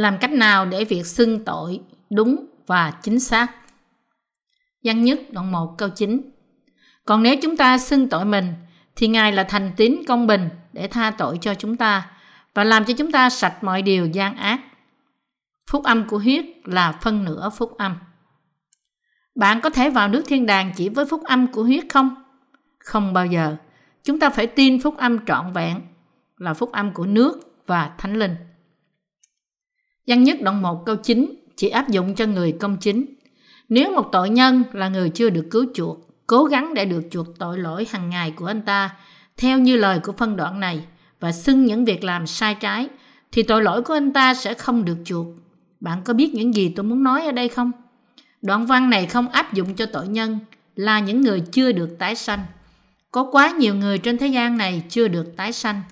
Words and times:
Làm 0.00 0.18
cách 0.18 0.32
nào 0.32 0.66
để 0.66 0.84
việc 0.84 1.06
xưng 1.06 1.44
tội 1.44 1.80
đúng 2.10 2.46
và 2.66 2.90
chính 3.02 3.20
xác? 3.20 3.46
Văn 4.84 5.04
nhất 5.04 5.20
đoạn 5.30 5.52
1 5.52 5.74
câu 5.78 5.88
9 5.88 6.20
Còn 7.04 7.22
nếu 7.22 7.36
chúng 7.42 7.56
ta 7.56 7.78
xưng 7.78 8.08
tội 8.08 8.24
mình, 8.24 8.54
thì 8.96 9.08
Ngài 9.08 9.32
là 9.32 9.44
thành 9.44 9.72
tín 9.76 9.96
công 10.08 10.26
bình 10.26 10.48
để 10.72 10.88
tha 10.88 11.10
tội 11.10 11.38
cho 11.40 11.54
chúng 11.54 11.76
ta 11.76 12.10
và 12.54 12.64
làm 12.64 12.84
cho 12.84 12.94
chúng 12.98 13.12
ta 13.12 13.30
sạch 13.30 13.64
mọi 13.64 13.82
điều 13.82 14.06
gian 14.06 14.36
ác. 14.36 14.60
Phúc 15.70 15.84
âm 15.84 16.08
của 16.08 16.18
huyết 16.18 16.44
là 16.64 16.92
phân 16.92 17.24
nửa 17.24 17.50
phúc 17.50 17.78
âm. 17.78 17.96
Bạn 19.34 19.60
có 19.60 19.70
thể 19.70 19.90
vào 19.90 20.08
nước 20.08 20.22
thiên 20.26 20.46
đàng 20.46 20.72
chỉ 20.76 20.88
với 20.88 21.06
phúc 21.06 21.24
âm 21.24 21.52
của 21.52 21.62
huyết 21.62 21.84
không? 21.88 22.14
Không 22.78 23.12
bao 23.12 23.26
giờ. 23.26 23.56
Chúng 24.04 24.18
ta 24.18 24.30
phải 24.30 24.46
tin 24.46 24.80
phúc 24.80 24.96
âm 24.96 25.26
trọn 25.26 25.52
vẹn 25.52 25.80
là 26.36 26.54
phúc 26.54 26.72
âm 26.72 26.92
của 26.92 27.06
nước 27.06 27.62
và 27.66 27.90
thánh 27.98 28.16
linh. 28.16 28.36
Văn 30.06 30.24
nhất 30.24 30.38
đoạn 30.42 30.62
1 30.62 30.86
câu 30.86 30.96
9 30.96 31.34
chỉ 31.56 31.68
áp 31.68 31.88
dụng 31.88 32.14
cho 32.14 32.26
người 32.26 32.52
công 32.52 32.76
chính. 32.76 33.06
Nếu 33.68 33.92
một 33.92 34.08
tội 34.12 34.30
nhân 34.30 34.62
là 34.72 34.88
người 34.88 35.10
chưa 35.10 35.30
được 35.30 35.46
cứu 35.50 35.66
chuộc, 35.74 35.98
cố 36.26 36.44
gắng 36.44 36.74
để 36.74 36.84
được 36.84 37.02
chuộc 37.10 37.38
tội 37.38 37.58
lỗi 37.58 37.86
hàng 37.90 38.10
ngày 38.10 38.30
của 38.30 38.46
anh 38.46 38.62
ta, 38.62 38.90
theo 39.36 39.58
như 39.58 39.76
lời 39.76 40.00
của 40.02 40.12
phân 40.12 40.36
đoạn 40.36 40.60
này, 40.60 40.84
và 41.20 41.32
xưng 41.32 41.64
những 41.64 41.84
việc 41.84 42.04
làm 42.04 42.26
sai 42.26 42.54
trái, 42.54 42.88
thì 43.32 43.42
tội 43.42 43.62
lỗi 43.62 43.82
của 43.82 43.94
anh 43.94 44.12
ta 44.12 44.34
sẽ 44.34 44.54
không 44.54 44.84
được 44.84 44.96
chuộc. 45.04 45.26
Bạn 45.80 46.02
có 46.04 46.14
biết 46.14 46.34
những 46.34 46.54
gì 46.54 46.72
tôi 46.76 46.84
muốn 46.84 47.02
nói 47.02 47.26
ở 47.26 47.32
đây 47.32 47.48
không? 47.48 47.72
Đoạn 48.42 48.66
văn 48.66 48.90
này 48.90 49.06
không 49.06 49.28
áp 49.28 49.54
dụng 49.54 49.74
cho 49.74 49.86
tội 49.86 50.08
nhân 50.08 50.38
là 50.76 51.00
những 51.00 51.20
người 51.20 51.42
chưa 51.52 51.72
được 51.72 51.98
tái 51.98 52.14
sanh. 52.14 52.40
Có 53.10 53.28
quá 53.32 53.50
nhiều 53.50 53.74
người 53.74 53.98
trên 53.98 54.18
thế 54.18 54.26
gian 54.26 54.58
này 54.58 54.82
chưa 54.88 55.08
được 55.08 55.36
tái 55.36 55.52
sanh, 55.52 55.82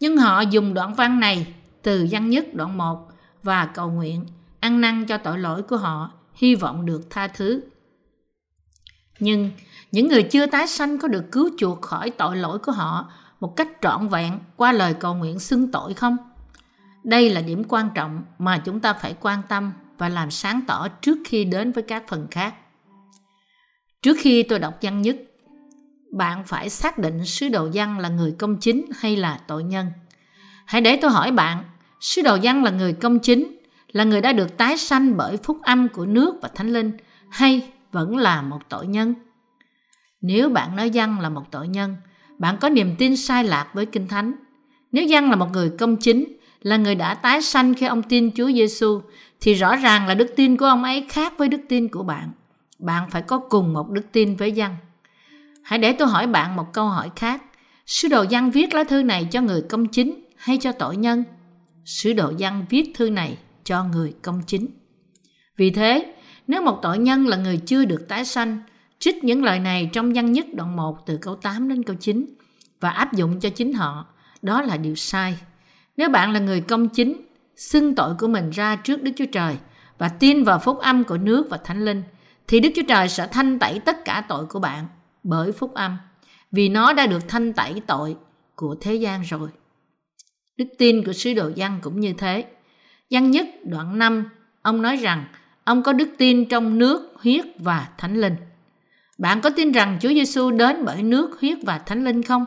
nhưng 0.00 0.16
họ 0.16 0.40
dùng 0.40 0.74
đoạn 0.74 0.94
văn 0.94 1.20
này 1.20 1.46
từ 1.82 2.08
văn 2.10 2.30
nhất 2.30 2.54
đoạn 2.54 2.78
1 2.78 3.07
và 3.42 3.66
cầu 3.66 3.90
nguyện, 3.90 4.26
ăn 4.60 4.80
năn 4.80 5.06
cho 5.06 5.18
tội 5.18 5.38
lỗi 5.38 5.62
của 5.62 5.76
họ, 5.76 6.10
hy 6.34 6.54
vọng 6.54 6.86
được 6.86 7.10
tha 7.10 7.28
thứ. 7.28 7.60
Nhưng 9.20 9.50
những 9.92 10.08
người 10.08 10.22
chưa 10.22 10.46
tái 10.46 10.66
sanh 10.66 10.98
có 10.98 11.08
được 11.08 11.24
cứu 11.32 11.50
chuộc 11.58 11.82
khỏi 11.82 12.10
tội 12.10 12.36
lỗi 12.36 12.58
của 12.58 12.72
họ 12.72 13.10
một 13.40 13.56
cách 13.56 13.68
trọn 13.82 14.08
vẹn 14.08 14.38
qua 14.56 14.72
lời 14.72 14.94
cầu 14.94 15.14
nguyện 15.14 15.38
xưng 15.38 15.72
tội 15.72 15.94
không? 15.94 16.16
Đây 17.04 17.30
là 17.30 17.40
điểm 17.40 17.64
quan 17.68 17.90
trọng 17.94 18.22
mà 18.38 18.58
chúng 18.58 18.80
ta 18.80 18.92
phải 18.92 19.14
quan 19.20 19.42
tâm 19.48 19.72
và 19.98 20.08
làm 20.08 20.30
sáng 20.30 20.60
tỏ 20.66 20.88
trước 20.88 21.18
khi 21.26 21.44
đến 21.44 21.72
với 21.72 21.82
các 21.82 22.04
phần 22.08 22.26
khác. 22.30 22.54
Trước 24.02 24.16
khi 24.20 24.42
tôi 24.42 24.58
đọc 24.58 24.78
văn 24.82 25.02
nhất, 25.02 25.16
bạn 26.12 26.44
phải 26.44 26.68
xác 26.70 26.98
định 26.98 27.24
sứ 27.24 27.48
đồ 27.48 27.68
văn 27.74 27.98
là 27.98 28.08
người 28.08 28.34
công 28.38 28.56
chính 28.56 28.84
hay 28.98 29.16
là 29.16 29.40
tội 29.46 29.64
nhân. 29.64 29.86
Hãy 30.66 30.80
để 30.80 30.98
tôi 31.02 31.10
hỏi 31.10 31.32
bạn, 31.32 31.64
sứ 32.00 32.22
đồ 32.22 32.38
văn 32.42 32.64
là 32.64 32.70
người 32.70 32.92
công 32.92 33.18
chính, 33.18 33.58
là 33.92 34.04
người 34.04 34.20
đã 34.20 34.32
được 34.32 34.56
tái 34.56 34.76
sanh 34.76 35.16
bởi 35.16 35.36
phúc 35.36 35.58
âm 35.62 35.88
của 35.88 36.06
nước 36.06 36.38
và 36.42 36.48
thánh 36.54 36.72
linh 36.72 36.92
hay 37.28 37.70
vẫn 37.92 38.16
là 38.16 38.42
một 38.42 38.58
tội 38.68 38.86
nhân? 38.86 39.14
Nếu 40.20 40.48
bạn 40.48 40.76
nói 40.76 40.90
văn 40.94 41.20
là 41.20 41.28
một 41.28 41.50
tội 41.50 41.68
nhân, 41.68 41.96
bạn 42.38 42.56
có 42.60 42.68
niềm 42.68 42.94
tin 42.98 43.16
sai 43.16 43.44
lạc 43.44 43.70
với 43.74 43.86
Kinh 43.86 44.08
Thánh. 44.08 44.32
Nếu 44.92 45.06
văn 45.08 45.30
là 45.30 45.36
một 45.36 45.48
người 45.52 45.70
công 45.78 45.96
chính, 45.96 46.24
là 46.62 46.76
người 46.76 46.94
đã 46.94 47.14
tái 47.14 47.42
sanh 47.42 47.74
khi 47.74 47.86
ông 47.86 48.02
tin 48.02 48.30
Chúa 48.34 48.46
Giêsu 48.52 49.00
thì 49.40 49.54
rõ 49.54 49.76
ràng 49.76 50.06
là 50.06 50.14
đức 50.14 50.32
tin 50.36 50.56
của 50.56 50.66
ông 50.66 50.84
ấy 50.84 51.06
khác 51.08 51.32
với 51.38 51.48
đức 51.48 51.60
tin 51.68 51.88
của 51.88 52.02
bạn. 52.02 52.30
Bạn 52.78 53.10
phải 53.10 53.22
có 53.22 53.38
cùng 53.38 53.72
một 53.72 53.90
đức 53.90 54.02
tin 54.12 54.36
với 54.36 54.52
văn. 54.56 54.76
Hãy 55.62 55.78
để 55.78 55.92
tôi 55.92 56.08
hỏi 56.08 56.26
bạn 56.26 56.56
một 56.56 56.72
câu 56.72 56.88
hỏi 56.88 57.10
khác. 57.16 57.42
Sứ 57.86 58.08
đồ 58.08 58.24
văn 58.30 58.50
viết 58.50 58.74
lá 58.74 58.84
thư 58.84 59.02
này 59.02 59.28
cho 59.30 59.40
người 59.40 59.62
công 59.62 59.86
chính 59.86 60.24
hay 60.36 60.58
cho 60.60 60.72
tội 60.72 60.96
nhân? 60.96 61.24
Sứ 61.88 62.12
đồ 62.12 62.32
văn 62.38 62.66
viết 62.68 62.92
thư 62.94 63.10
này 63.10 63.38
cho 63.64 63.84
người 63.84 64.14
công 64.22 64.42
chính. 64.46 64.66
Vì 65.56 65.70
thế, 65.70 66.14
nếu 66.46 66.62
một 66.62 66.78
tội 66.82 66.98
nhân 66.98 67.26
là 67.26 67.36
người 67.36 67.56
chưa 67.56 67.84
được 67.84 68.08
tái 68.08 68.24
sanh, 68.24 68.60
trích 68.98 69.24
những 69.24 69.44
lời 69.44 69.60
này 69.60 69.90
trong 69.92 70.12
văn 70.12 70.32
nhất 70.32 70.46
đoạn 70.54 70.76
1 70.76 71.06
từ 71.06 71.16
câu 71.16 71.34
8 71.34 71.68
đến 71.68 71.82
câu 71.82 71.96
9 72.00 72.26
và 72.80 72.90
áp 72.90 73.12
dụng 73.12 73.40
cho 73.40 73.50
chính 73.50 73.72
họ, 73.72 74.06
đó 74.42 74.62
là 74.62 74.76
điều 74.76 74.94
sai. 74.94 75.38
Nếu 75.96 76.08
bạn 76.08 76.32
là 76.32 76.40
người 76.40 76.60
công 76.60 76.88
chính, 76.88 77.20
xưng 77.56 77.94
tội 77.94 78.14
của 78.18 78.28
mình 78.28 78.50
ra 78.50 78.76
trước 78.76 79.02
Đức 79.02 79.12
Chúa 79.16 79.26
Trời 79.32 79.56
và 79.98 80.08
tin 80.08 80.44
vào 80.44 80.58
phúc 80.58 80.78
âm 80.78 81.04
của 81.04 81.16
nước 81.18 81.46
và 81.50 81.56
Thánh 81.64 81.84
Linh, 81.84 82.02
thì 82.48 82.60
Đức 82.60 82.70
Chúa 82.76 82.86
Trời 82.88 83.08
sẽ 83.08 83.28
thanh 83.32 83.58
tẩy 83.58 83.78
tất 83.78 84.04
cả 84.04 84.24
tội 84.28 84.46
của 84.46 84.60
bạn 84.60 84.86
bởi 85.22 85.52
phúc 85.52 85.74
âm, 85.74 85.96
vì 86.52 86.68
nó 86.68 86.92
đã 86.92 87.06
được 87.06 87.28
thanh 87.28 87.52
tẩy 87.52 87.82
tội 87.86 88.16
của 88.54 88.76
thế 88.80 88.94
gian 88.94 89.22
rồi. 89.22 89.48
Đức 90.58 90.68
tin 90.78 91.04
của 91.04 91.12
sứ 91.12 91.34
đồ 91.34 91.50
Giăng 91.54 91.78
cũng 91.82 92.00
như 92.00 92.12
thế. 92.12 92.44
Giăng 93.10 93.30
nhất 93.30 93.46
đoạn 93.64 93.98
5, 93.98 94.30
ông 94.62 94.82
nói 94.82 94.96
rằng 94.96 95.24
ông 95.64 95.82
có 95.82 95.92
đức 95.92 96.08
tin 96.18 96.44
trong 96.48 96.78
nước, 96.78 97.12
huyết 97.14 97.44
và 97.58 97.88
thánh 97.98 98.20
linh. 98.20 98.36
Bạn 99.18 99.40
có 99.40 99.50
tin 99.50 99.72
rằng 99.72 99.98
Chúa 100.00 100.08
Giêsu 100.08 100.50
đến 100.50 100.84
bởi 100.84 101.02
nước, 101.02 101.40
huyết 101.40 101.58
và 101.62 101.78
thánh 101.78 102.04
linh 102.04 102.22
không? 102.22 102.44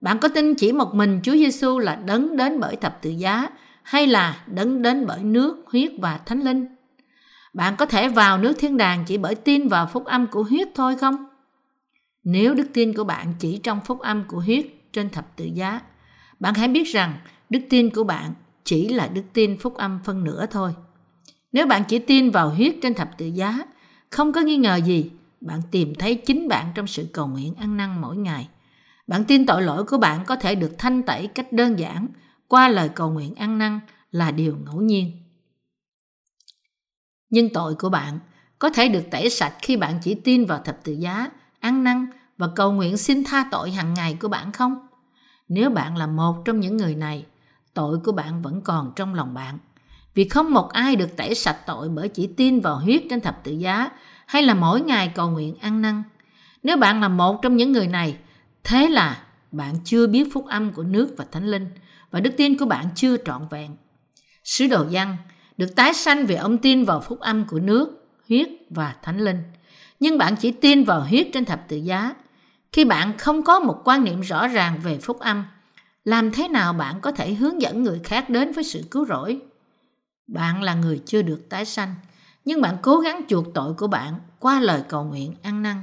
Bạn 0.00 0.18
có 0.18 0.28
tin 0.28 0.54
chỉ 0.54 0.72
một 0.72 0.94
mình 0.94 1.20
Chúa 1.22 1.32
Giêsu 1.32 1.78
là 1.78 1.94
đấng 1.94 2.36
đến 2.36 2.60
bởi 2.60 2.76
thập 2.76 3.02
tự 3.02 3.10
giá 3.10 3.48
hay 3.82 4.06
là 4.06 4.44
đấng 4.46 4.82
đến 4.82 5.06
bởi 5.06 5.22
nước, 5.22 5.64
huyết 5.66 5.92
và 5.98 6.18
thánh 6.26 6.40
linh? 6.40 6.66
Bạn 7.54 7.76
có 7.76 7.86
thể 7.86 8.08
vào 8.08 8.38
nước 8.38 8.52
thiên 8.58 8.76
đàng 8.76 9.04
chỉ 9.06 9.18
bởi 9.18 9.34
tin 9.34 9.68
vào 9.68 9.86
phúc 9.86 10.04
âm 10.04 10.26
của 10.26 10.42
huyết 10.42 10.68
thôi 10.74 10.96
không? 11.00 11.26
Nếu 12.24 12.54
đức 12.54 12.66
tin 12.74 12.94
của 12.94 13.04
bạn 13.04 13.34
chỉ 13.38 13.60
trong 13.62 13.80
phúc 13.80 14.00
âm 14.00 14.24
của 14.28 14.40
huyết 14.40 14.66
trên 14.92 15.10
thập 15.10 15.36
tự 15.36 15.44
giá, 15.54 15.80
bạn 16.40 16.54
hãy 16.54 16.68
biết 16.68 16.84
rằng 16.84 17.18
đức 17.50 17.60
tin 17.70 17.90
của 17.90 18.04
bạn 18.04 18.34
chỉ 18.64 18.88
là 18.88 19.08
đức 19.08 19.22
tin 19.32 19.58
phúc 19.58 19.74
âm 19.74 20.00
phân 20.04 20.24
nửa 20.24 20.46
thôi. 20.46 20.74
Nếu 21.52 21.66
bạn 21.66 21.82
chỉ 21.88 21.98
tin 21.98 22.30
vào 22.30 22.50
huyết 22.50 22.74
trên 22.82 22.94
thập 22.94 23.18
tự 23.18 23.26
giá, 23.26 23.58
không 24.10 24.32
có 24.32 24.40
nghi 24.40 24.56
ngờ 24.56 24.76
gì, 24.76 25.10
bạn 25.40 25.60
tìm 25.70 25.94
thấy 25.98 26.14
chính 26.14 26.48
bạn 26.48 26.72
trong 26.74 26.86
sự 26.86 27.08
cầu 27.12 27.26
nguyện 27.26 27.54
ăn 27.54 27.76
năn 27.76 28.00
mỗi 28.00 28.16
ngày. 28.16 28.48
Bạn 29.06 29.24
tin 29.24 29.46
tội 29.46 29.62
lỗi 29.62 29.84
của 29.84 29.98
bạn 29.98 30.24
có 30.26 30.36
thể 30.36 30.54
được 30.54 30.72
thanh 30.78 31.02
tẩy 31.02 31.26
cách 31.26 31.52
đơn 31.52 31.78
giản 31.78 32.08
qua 32.48 32.68
lời 32.68 32.88
cầu 32.88 33.10
nguyện 33.10 33.34
ăn 33.34 33.58
năn 33.58 33.80
là 34.10 34.30
điều 34.30 34.56
ngẫu 34.64 34.80
nhiên. 34.80 35.12
Nhưng 37.30 37.52
tội 37.52 37.74
của 37.74 37.88
bạn 37.88 38.18
có 38.58 38.70
thể 38.70 38.88
được 38.88 39.04
tẩy 39.10 39.30
sạch 39.30 39.54
khi 39.62 39.76
bạn 39.76 39.98
chỉ 40.02 40.14
tin 40.14 40.44
vào 40.44 40.58
thập 40.58 40.84
tự 40.84 40.92
giá, 40.92 41.30
ăn 41.60 41.84
năn 41.84 42.06
và 42.36 42.48
cầu 42.56 42.72
nguyện 42.72 42.96
xin 42.96 43.24
tha 43.24 43.48
tội 43.50 43.70
hàng 43.70 43.94
ngày 43.94 44.16
của 44.20 44.28
bạn 44.28 44.52
không? 44.52 44.89
Nếu 45.50 45.70
bạn 45.70 45.96
là 45.96 46.06
một 46.06 46.44
trong 46.44 46.60
những 46.60 46.76
người 46.76 46.94
này, 46.94 47.24
tội 47.74 47.98
của 48.04 48.12
bạn 48.12 48.42
vẫn 48.42 48.60
còn 48.60 48.92
trong 48.96 49.14
lòng 49.14 49.34
bạn. 49.34 49.58
Vì 50.14 50.28
không 50.28 50.54
một 50.54 50.72
ai 50.72 50.96
được 50.96 51.16
tẩy 51.16 51.34
sạch 51.34 51.56
tội 51.66 51.88
bởi 51.88 52.08
chỉ 52.08 52.26
tin 52.26 52.60
vào 52.60 52.76
huyết 52.76 53.02
trên 53.10 53.20
thập 53.20 53.44
tự 53.44 53.52
giá 53.52 53.90
hay 54.26 54.42
là 54.42 54.54
mỗi 54.54 54.80
ngày 54.80 55.12
cầu 55.14 55.30
nguyện 55.30 55.54
ăn 55.60 55.82
năn. 55.82 56.02
Nếu 56.62 56.76
bạn 56.76 57.00
là 57.00 57.08
một 57.08 57.42
trong 57.42 57.56
những 57.56 57.72
người 57.72 57.86
này, 57.86 58.16
thế 58.64 58.88
là 58.88 59.22
bạn 59.52 59.74
chưa 59.84 60.06
biết 60.06 60.32
phúc 60.32 60.46
âm 60.46 60.72
của 60.72 60.82
nước 60.82 61.14
và 61.16 61.24
thánh 61.32 61.46
linh 61.46 61.66
và 62.10 62.20
đức 62.20 62.30
tin 62.36 62.58
của 62.58 62.66
bạn 62.66 62.86
chưa 62.94 63.16
trọn 63.16 63.46
vẹn. 63.50 63.76
Sứ 64.44 64.66
đồ 64.66 64.84
văn 64.90 65.16
được 65.56 65.76
tái 65.76 65.94
sanh 65.94 66.26
vì 66.26 66.34
ông 66.34 66.58
tin 66.58 66.84
vào 66.84 67.00
phúc 67.00 67.20
âm 67.20 67.44
của 67.44 67.58
nước, 67.58 68.08
huyết 68.28 68.48
và 68.70 68.94
thánh 69.02 69.20
linh. 69.20 69.42
Nhưng 70.00 70.18
bạn 70.18 70.36
chỉ 70.36 70.52
tin 70.52 70.84
vào 70.84 71.00
huyết 71.00 71.28
trên 71.32 71.44
thập 71.44 71.68
tự 71.68 71.76
giá. 71.76 72.14
Khi 72.72 72.84
bạn 72.84 73.18
không 73.18 73.42
có 73.42 73.60
một 73.60 73.80
quan 73.84 74.04
niệm 74.04 74.20
rõ 74.20 74.48
ràng 74.48 74.80
về 74.82 74.98
phúc 74.98 75.18
âm, 75.20 75.44
làm 76.04 76.30
thế 76.30 76.48
nào 76.48 76.72
bạn 76.72 77.00
có 77.00 77.12
thể 77.12 77.34
hướng 77.34 77.62
dẫn 77.62 77.82
người 77.82 78.00
khác 78.04 78.30
đến 78.30 78.52
với 78.52 78.64
sự 78.64 78.84
cứu 78.90 79.06
rỗi? 79.06 79.40
Bạn 80.26 80.62
là 80.62 80.74
người 80.74 81.02
chưa 81.06 81.22
được 81.22 81.48
tái 81.48 81.64
sanh, 81.64 81.94
nhưng 82.44 82.60
bạn 82.60 82.76
cố 82.82 82.96
gắng 83.00 83.22
chuộc 83.28 83.54
tội 83.54 83.74
của 83.74 83.86
bạn 83.86 84.14
qua 84.38 84.60
lời 84.60 84.82
cầu 84.88 85.04
nguyện 85.04 85.34
ăn 85.42 85.62
năn. 85.62 85.82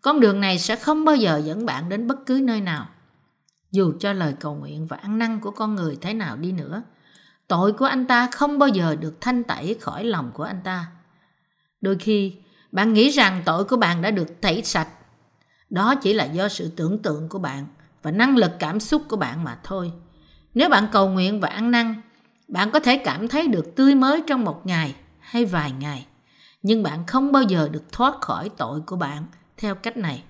Con 0.00 0.20
đường 0.20 0.40
này 0.40 0.58
sẽ 0.58 0.76
không 0.76 1.04
bao 1.04 1.16
giờ 1.16 1.42
dẫn 1.44 1.66
bạn 1.66 1.88
đến 1.88 2.06
bất 2.06 2.26
cứ 2.26 2.40
nơi 2.42 2.60
nào. 2.60 2.88
Dù 3.70 3.92
cho 4.00 4.12
lời 4.12 4.34
cầu 4.40 4.54
nguyện 4.54 4.86
và 4.86 4.96
ăn 4.96 5.18
năn 5.18 5.40
của 5.40 5.50
con 5.50 5.74
người 5.74 5.98
thế 6.00 6.14
nào 6.14 6.36
đi 6.36 6.52
nữa, 6.52 6.82
tội 7.48 7.72
của 7.72 7.84
anh 7.84 8.06
ta 8.06 8.28
không 8.32 8.58
bao 8.58 8.68
giờ 8.68 8.96
được 9.00 9.20
thanh 9.20 9.44
tẩy 9.44 9.76
khỏi 9.80 10.04
lòng 10.04 10.30
của 10.34 10.42
anh 10.42 10.60
ta. 10.64 10.86
Đôi 11.80 11.96
khi, 12.00 12.34
bạn 12.72 12.92
nghĩ 12.92 13.08
rằng 13.08 13.42
tội 13.44 13.64
của 13.64 13.76
bạn 13.76 14.02
đã 14.02 14.10
được 14.10 14.40
tẩy 14.40 14.62
sạch. 14.62 14.88
Đó 15.72 15.94
chỉ 15.94 16.12
là 16.12 16.24
do 16.24 16.48
sự 16.48 16.68
tưởng 16.76 16.98
tượng 16.98 17.28
của 17.28 17.38
bạn 17.38 17.66
và 18.02 18.10
năng 18.10 18.36
lực 18.36 18.50
cảm 18.58 18.80
xúc 18.80 19.02
của 19.08 19.16
bạn 19.16 19.44
mà 19.44 19.58
thôi. 19.64 19.92
Nếu 20.54 20.68
bạn 20.68 20.86
cầu 20.92 21.08
nguyện 21.08 21.40
và 21.40 21.48
ăn 21.48 21.70
năn, 21.70 22.02
bạn 22.48 22.70
có 22.70 22.80
thể 22.80 22.96
cảm 22.96 23.28
thấy 23.28 23.48
được 23.48 23.76
tươi 23.76 23.94
mới 23.94 24.22
trong 24.26 24.44
một 24.44 24.66
ngày 24.66 24.94
hay 25.20 25.44
vài 25.44 25.72
ngày, 25.72 26.06
nhưng 26.62 26.82
bạn 26.82 27.06
không 27.06 27.32
bao 27.32 27.42
giờ 27.42 27.68
được 27.68 27.92
thoát 27.92 28.20
khỏi 28.20 28.48
tội 28.48 28.80
của 28.80 28.96
bạn 28.96 29.24
theo 29.56 29.74
cách 29.74 29.96
này. 29.96 30.22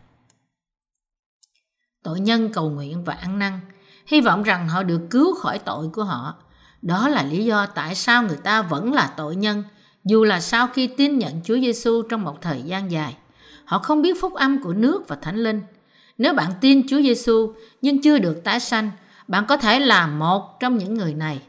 Tội 2.02 2.20
nhân 2.20 2.52
cầu 2.52 2.70
nguyện 2.70 3.04
và 3.04 3.14
ăn 3.14 3.38
năn, 3.38 3.60
hy 4.06 4.20
vọng 4.20 4.42
rằng 4.42 4.68
họ 4.68 4.82
được 4.82 5.00
cứu 5.10 5.34
khỏi 5.34 5.58
tội 5.58 5.88
của 5.88 6.04
họ. 6.04 6.34
Đó 6.82 7.08
là 7.08 7.22
lý 7.22 7.44
do 7.44 7.66
tại 7.66 7.94
sao 7.94 8.22
người 8.22 8.38
ta 8.44 8.62
vẫn 8.62 8.92
là 8.92 9.14
tội 9.16 9.36
nhân, 9.36 9.64
dù 10.04 10.24
là 10.24 10.40
sau 10.40 10.66
khi 10.66 10.86
tin 10.86 11.18
nhận 11.18 11.40
Chúa 11.44 11.58
Giêsu 11.58 12.02
trong 12.02 12.24
một 12.24 12.42
thời 12.42 12.62
gian 12.62 12.90
dài. 12.90 13.16
Họ 13.72 13.78
không 13.78 14.02
biết 14.02 14.20
phúc 14.20 14.34
âm 14.34 14.62
của 14.62 14.72
nước 14.72 15.08
và 15.08 15.16
Thánh 15.16 15.36
Linh. 15.36 15.62
Nếu 16.18 16.34
bạn 16.34 16.52
tin 16.60 16.88
Chúa 16.88 17.02
Giêsu 17.02 17.54
nhưng 17.82 18.02
chưa 18.02 18.18
được 18.18 18.44
tái 18.44 18.60
sanh, 18.60 18.90
bạn 19.28 19.44
có 19.48 19.56
thể 19.56 19.80
là 19.80 20.06
một 20.06 20.60
trong 20.60 20.78
những 20.78 20.94
người 20.94 21.14
này. 21.14 21.42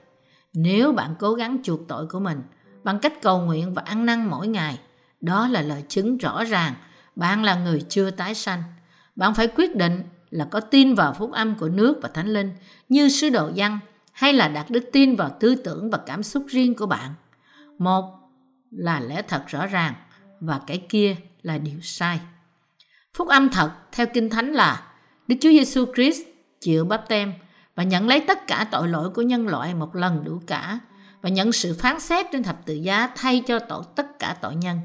Nếu 0.54 0.92
bạn 0.92 1.16
cố 1.20 1.34
gắng 1.34 1.58
chuộc 1.64 1.80
tội 1.88 2.08
của 2.08 2.20
mình 2.20 2.42
bằng 2.84 3.00
cách 3.00 3.22
cầu 3.22 3.42
nguyện 3.42 3.74
và 3.74 3.82
ăn 3.86 4.06
năn 4.06 4.26
mỗi 4.26 4.48
ngày, 4.48 4.80
đó 5.22 5.48
là 5.48 5.62
lời 5.62 5.84
chứng 5.90 6.18
rõ 6.18 6.44
ràng 6.44 6.74
bạn 7.16 7.44
là 7.44 7.56
người 7.56 7.82
chưa 7.90 8.12
tái 8.12 8.36
sanh. 8.36 8.64
Bạn 9.16 9.34
phải 9.34 9.48
quyết 9.48 9.76
định 9.76 10.04
là 10.30 10.46
có 10.46 10.60
tin 10.60 10.96
vào 10.96 11.14
phúc 11.14 11.32
âm 11.32 11.56
của 11.56 11.70
nước 11.70 12.00
và 12.02 12.10
thánh 12.14 12.28
linh 12.28 12.52
như 12.90 13.10
sứ 13.10 13.30
đồ 13.30 13.50
văn 13.56 13.80
hay 14.12 14.34
là 14.34 14.48
đặt 14.48 14.70
đức 14.70 14.90
tin 14.94 15.16
vào 15.16 15.38
tư 15.40 15.56
tưởng 15.56 15.90
và 15.90 15.98
cảm 16.06 16.24
xúc 16.24 16.46
riêng 16.48 16.76
của 16.76 16.86
bạn. 16.86 17.14
Một 17.78 18.06
là 18.72 19.00
lẽ 19.00 19.22
thật 19.22 19.44
rõ 19.48 19.66
ràng 19.66 19.94
và 20.40 20.62
cái 20.68 20.86
kia 20.90 21.16
là 21.44 21.58
điều 21.58 21.82
sai. 21.82 22.20
Phúc 23.14 23.28
âm 23.28 23.50
thật 23.50 23.72
theo 23.92 24.08
Kinh 24.14 24.30
Thánh 24.30 24.52
là 24.52 24.84
Đức 25.28 25.36
Chúa 25.42 25.50
Giêsu 25.50 25.86
Christ 25.96 26.22
chịu 26.62 26.86
bắp 26.86 27.10
tem 27.10 27.34
và 27.76 27.84
nhận 27.84 28.08
lấy 28.08 28.20
tất 28.20 28.48
cả 28.48 28.68
tội 28.72 28.88
lỗi 28.88 29.10
của 29.10 29.22
nhân 29.22 29.48
loại 29.48 29.76
một 29.76 29.96
lần 29.96 30.24
đủ 30.24 30.42
cả 30.48 30.80
và 31.22 31.30
nhận 31.30 31.52
sự 31.52 31.76
phán 31.80 32.00
xét 32.00 32.26
trên 32.32 32.44
thập 32.44 32.66
tự 32.66 32.74
giá 32.74 33.10
thay 33.16 33.44
cho 33.48 33.60
tội 33.60 33.84
tất 33.96 34.20
cả 34.20 34.38
tội 34.42 34.56
nhân. 34.56 34.80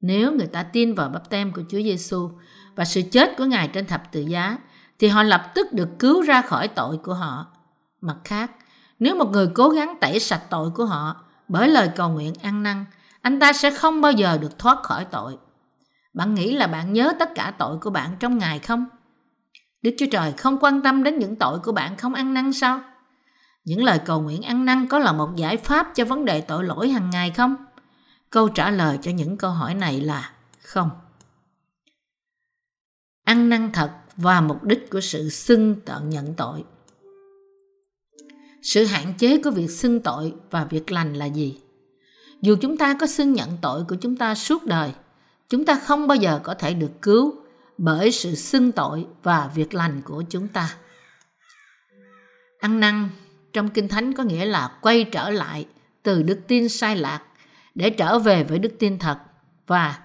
Nếu 0.00 0.32
người 0.32 0.46
ta 0.46 0.62
tin 0.62 0.94
vào 0.94 1.08
bắp 1.08 1.30
tem 1.30 1.52
của 1.52 1.62
Chúa 1.70 1.82
Giêsu 1.82 2.30
và 2.74 2.84
sự 2.84 3.02
chết 3.12 3.36
của 3.36 3.44
Ngài 3.44 3.68
trên 3.68 3.86
thập 3.86 4.12
tự 4.12 4.20
giá, 4.20 4.58
thì 4.98 5.08
họ 5.08 5.22
lập 5.22 5.52
tức 5.54 5.72
được 5.72 5.88
cứu 5.98 6.22
ra 6.22 6.42
khỏi 6.42 6.68
tội 6.68 6.96
của 6.96 7.14
họ. 7.14 7.46
Mặt 8.00 8.16
khác, 8.24 8.50
nếu 8.98 9.16
một 9.16 9.30
người 9.30 9.48
cố 9.54 9.68
gắng 9.68 9.96
tẩy 10.00 10.20
sạch 10.20 10.42
tội 10.50 10.70
của 10.70 10.84
họ 10.84 11.24
bởi 11.48 11.68
lời 11.68 11.90
cầu 11.96 12.08
nguyện 12.08 12.34
ăn 12.42 12.62
năn, 12.62 12.84
anh 13.20 13.40
ta 13.40 13.52
sẽ 13.52 13.70
không 13.70 14.00
bao 14.00 14.12
giờ 14.12 14.38
được 14.38 14.58
thoát 14.58 14.82
khỏi 14.82 15.04
tội. 15.04 15.36
Bạn 16.12 16.34
nghĩ 16.34 16.52
là 16.52 16.66
bạn 16.66 16.92
nhớ 16.92 17.12
tất 17.18 17.34
cả 17.34 17.54
tội 17.58 17.78
của 17.78 17.90
bạn 17.90 18.16
trong 18.20 18.38
ngày 18.38 18.58
không? 18.58 18.86
Đức 19.82 19.90
Chúa 19.98 20.06
Trời 20.10 20.32
không 20.32 20.58
quan 20.60 20.82
tâm 20.82 21.02
đến 21.02 21.18
những 21.18 21.36
tội 21.36 21.58
của 21.58 21.72
bạn 21.72 21.96
không 21.96 22.14
ăn 22.14 22.34
năn 22.34 22.52
sao? 22.52 22.80
Những 23.64 23.84
lời 23.84 24.00
cầu 24.04 24.20
nguyện 24.20 24.42
ăn 24.42 24.64
năn 24.64 24.86
có 24.86 24.98
là 24.98 25.12
một 25.12 25.30
giải 25.36 25.56
pháp 25.56 25.92
cho 25.94 26.04
vấn 26.04 26.24
đề 26.24 26.40
tội 26.40 26.64
lỗi 26.64 26.88
hàng 26.88 27.10
ngày 27.10 27.30
không? 27.30 27.56
Câu 28.30 28.48
trả 28.48 28.70
lời 28.70 28.98
cho 29.02 29.10
những 29.10 29.36
câu 29.36 29.50
hỏi 29.50 29.74
này 29.74 30.00
là 30.00 30.32
không. 30.62 30.90
Ăn 33.24 33.48
năn 33.48 33.70
thật 33.72 33.90
và 34.16 34.40
mục 34.40 34.64
đích 34.64 34.90
của 34.90 35.00
sự 35.00 35.28
xưng 35.28 35.76
tận 35.84 36.10
nhận 36.10 36.34
tội. 36.34 36.64
Sự 38.62 38.84
hạn 38.84 39.14
chế 39.18 39.42
của 39.42 39.50
việc 39.50 39.70
xưng 39.70 40.00
tội 40.00 40.34
và 40.50 40.64
việc 40.64 40.92
lành 40.92 41.14
là 41.14 41.26
gì? 41.26 41.60
Dù 42.42 42.56
chúng 42.60 42.76
ta 42.76 42.96
có 43.00 43.06
xưng 43.06 43.32
nhận 43.32 43.50
tội 43.62 43.84
của 43.88 43.96
chúng 44.00 44.16
ta 44.16 44.34
suốt 44.34 44.64
đời, 44.64 44.92
chúng 45.50 45.64
ta 45.64 45.74
không 45.74 46.06
bao 46.06 46.16
giờ 46.16 46.40
có 46.42 46.54
thể 46.54 46.74
được 46.74 47.02
cứu 47.02 47.34
bởi 47.78 48.10
sự 48.10 48.34
xưng 48.34 48.72
tội 48.72 49.06
và 49.22 49.50
việc 49.54 49.74
lành 49.74 50.02
của 50.02 50.24
chúng 50.30 50.48
ta. 50.48 50.74
Ăn 52.60 52.80
năn 52.80 53.08
trong 53.52 53.68
Kinh 53.68 53.88
Thánh 53.88 54.14
có 54.14 54.22
nghĩa 54.22 54.44
là 54.44 54.70
quay 54.80 55.04
trở 55.04 55.30
lại 55.30 55.66
từ 56.02 56.22
đức 56.22 56.40
tin 56.48 56.68
sai 56.68 56.96
lạc 56.96 57.22
để 57.74 57.90
trở 57.90 58.18
về 58.18 58.44
với 58.44 58.58
đức 58.58 58.72
tin 58.78 58.98
thật 58.98 59.18
và 59.66 59.98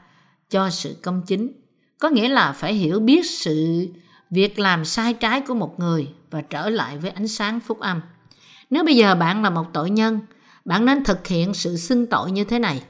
cho 0.50 0.70
sự 0.70 0.96
công 1.04 1.22
chính. 1.28 1.52
Có 2.00 2.10
nghĩa 2.10 2.30
là 2.30 2.52
phải 2.52 2.74
hiểu 2.74 3.00
biết 3.00 3.26
sự 3.26 3.88
việc 4.30 4.60
làm 4.60 4.86
sai 4.86 5.14
trái 5.14 5.42
của 5.42 5.54
một 5.54 5.80
người 5.80 6.08
và 6.32 6.42
trở 6.42 6.70
lại 6.70 6.98
với 6.98 7.12
ánh 7.12 7.28
sáng 7.28 7.60
phúc 7.60 7.80
âm. 7.80 8.02
Nếu 8.70 8.84
bây 8.84 8.96
giờ 8.96 9.16
bạn 9.16 9.44
là 9.44 9.50
một 9.50 9.66
tội 9.74 9.90
nhân, 9.90 10.20
bạn 10.66 10.86
nên 10.86 11.04
thực 11.04 11.28
hiện 11.28 11.54
sự 11.54 11.78
xưng 11.78 12.06
tội 12.08 12.32
như 12.32 12.44
thế 12.44 12.60
này. 12.60 12.84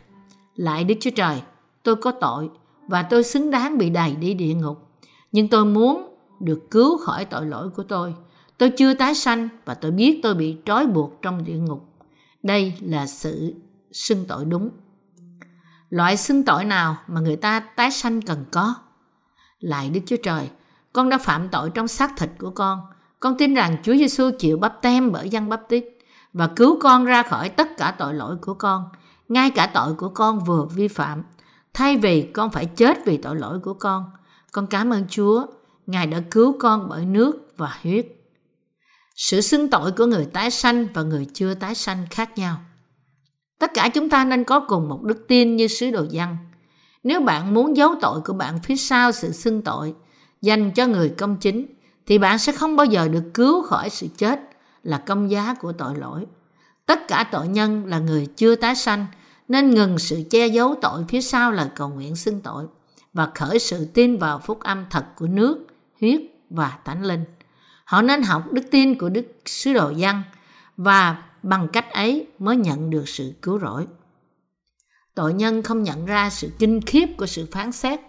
Lại 0.56 0.84
Đức 0.84 0.96
Chúa 1.00 1.10
Trời, 1.10 1.42
tôi 1.86 1.96
có 1.96 2.12
tội 2.12 2.50
và 2.88 3.04
tôi 3.04 3.24
xứng 3.24 3.52
đáng 3.52 3.78
bị 3.78 3.90
đày 3.90 4.16
đi 4.16 4.34
địa 4.34 4.54
ngục. 4.54 4.90
Nhưng 5.32 5.48
tôi 5.48 5.66
muốn 5.66 6.16
được 6.40 6.72
cứu 6.72 6.98
khỏi 6.98 7.26
tội 7.26 7.46
lỗi 7.46 7.70
của 7.70 7.84
tôi. 7.84 8.16
Tôi 8.58 8.70
chưa 8.70 8.94
tái 8.94 9.16
sanh 9.16 9.50
và 9.66 9.74
tôi 9.74 9.92
biết 9.92 10.20
tôi 10.24 10.36
bị 10.36 10.58
trói 10.66 10.88
buộc 10.88 11.22
trong 11.22 11.44
địa 11.44 11.58
ngục. 11.58 11.90
Đây 12.44 12.74
là 12.82 13.08
sự 13.08 13.54
xưng 13.92 14.26
tội 14.28 14.46
đúng. 14.46 14.70
Loại 15.90 16.18
xưng 16.18 16.44
tội 16.44 16.66
nào 16.66 16.98
mà 17.08 17.22
người 17.22 17.36
ta 17.36 17.60
tái 17.60 17.92
sanh 17.92 18.22
cần 18.22 18.46
có? 18.52 18.76
Lại 19.60 19.90
Đức 19.90 20.02
Chúa 20.06 20.18
Trời, 20.24 20.50
con 20.94 21.10
đã 21.10 21.18
phạm 21.18 21.50
tội 21.50 21.70
trong 21.70 21.88
xác 21.88 22.18
thịt 22.18 22.30
của 22.40 22.50
con. 22.50 22.80
Con 23.20 23.38
tin 23.38 23.54
rằng 23.54 23.78
Chúa 23.84 23.96
Giêsu 23.96 24.30
chịu 24.40 24.58
bắp 24.58 24.82
tem 24.82 25.12
bởi 25.12 25.30
dân 25.30 25.50
bắp 25.50 25.62
tít 25.70 25.86
và 26.34 26.48
cứu 26.48 26.80
con 26.82 27.06
ra 27.06 27.24
khỏi 27.24 27.50
tất 27.50 27.78
cả 27.78 27.96
tội 27.98 28.14
lỗi 28.14 28.38
của 28.42 28.54
con, 28.54 28.90
ngay 29.28 29.50
cả 29.50 29.72
tội 29.74 29.94
của 29.94 30.10
con 30.10 30.40
vừa 30.40 30.66
vi 30.66 30.88
phạm. 30.88 31.24
Thay 31.76 31.98
vì 31.98 32.22
con 32.34 32.52
phải 32.52 32.66
chết 32.66 33.06
vì 33.06 33.18
tội 33.18 33.36
lỗi 33.36 33.60
của 33.60 33.74
con, 33.74 34.12
con 34.52 34.68
cảm 34.68 34.90
ơn 34.90 35.06
Chúa, 35.10 35.46
Ngài 35.88 36.08
đã 36.08 36.22
cứu 36.32 36.56
con 36.60 36.90
bởi 36.90 37.06
nước 37.06 37.54
và 37.58 37.80
huyết. 37.82 38.08
Sự 39.16 39.42
xưng 39.42 39.70
tội 39.70 39.92
của 39.92 40.06
người 40.06 40.26
tái 40.26 40.52
sanh 40.52 40.88
và 40.94 41.02
người 41.02 41.28
chưa 41.34 41.54
tái 41.54 41.76
sanh 41.76 42.06
khác 42.10 42.38
nhau. 42.38 42.58
Tất 43.60 43.72
cả 43.74 43.90
chúng 43.94 44.10
ta 44.10 44.26
nên 44.26 44.44
có 44.44 44.60
cùng 44.60 44.90
một 44.90 45.04
đức 45.04 45.26
tin 45.28 45.56
như 45.56 45.68
sứ 45.68 45.92
đồ 45.92 46.06
dân. 46.10 46.38
Nếu 47.04 47.22
bạn 47.22 47.54
muốn 47.54 47.78
giấu 47.78 47.96
tội 48.02 48.22
của 48.22 48.34
bạn 48.34 48.60
phía 48.64 48.76
sau 48.76 49.12
sự 49.12 49.32
xưng 49.32 49.62
tội 49.62 49.94
dành 50.42 50.72
cho 50.72 50.88
người 50.88 51.10
công 51.10 51.38
chính, 51.38 51.66
thì 52.06 52.18
bạn 52.18 52.40
sẽ 52.40 52.52
không 52.52 52.76
bao 52.76 52.86
giờ 52.86 53.08
được 53.08 53.24
cứu 53.34 53.62
khỏi 53.62 53.90
sự 53.90 54.08
chết 54.18 54.40
là 54.84 54.98
công 54.98 55.32
giá 55.32 55.54
của 55.54 55.72
tội 55.72 55.96
lỗi. 55.96 56.26
Tất 56.86 57.08
cả 57.08 57.30
tội 57.32 57.48
nhân 57.48 57.86
là 57.86 58.00
người 58.00 58.28
chưa 58.36 58.56
tái 58.56 58.76
sanh 58.76 59.06
nên 59.48 59.70
ngừng 59.70 60.00
sự 60.00 60.24
che 60.30 60.48
giấu 60.48 60.76
tội 60.82 61.06
phía 61.08 61.22
sau 61.22 61.52
lời 61.52 61.70
cầu 61.76 61.90
nguyện 61.90 62.16
xưng 62.16 62.42
tội 62.42 62.66
và 63.14 63.32
khởi 63.36 63.60
sự 63.60 63.86
tin 63.94 64.18
vào 64.18 64.40
phúc 64.40 64.60
âm 64.60 64.86
thật 64.90 65.06
của 65.16 65.28
nước, 65.28 65.68
huyết 66.02 66.22
và 66.50 66.78
thánh 66.86 67.04
linh. 67.04 67.24
Họ 67.86 68.02
nên 68.02 68.22
học 68.22 68.52
đức 68.52 68.64
tin 68.72 68.98
của 68.98 69.10
Đức 69.10 69.26
Sứ 69.46 69.74
Đồ 69.74 69.94
Văn 69.98 70.24
và 70.78 71.24
bằng 71.44 71.68
cách 71.74 71.94
ấy 71.94 72.28
mới 72.40 72.56
nhận 72.56 72.90
được 72.90 73.10
sự 73.10 73.34
cứu 73.42 73.60
rỗi. 73.60 73.88
Tội 75.16 75.34
nhân 75.34 75.64
không 75.64 75.84
nhận 75.84 76.06
ra 76.06 76.30
sự 76.30 76.50
kinh 76.60 76.82
khiếp 76.82 77.06
của 77.18 77.26
sự 77.26 77.48
phán 77.52 77.72
xét 77.72 78.00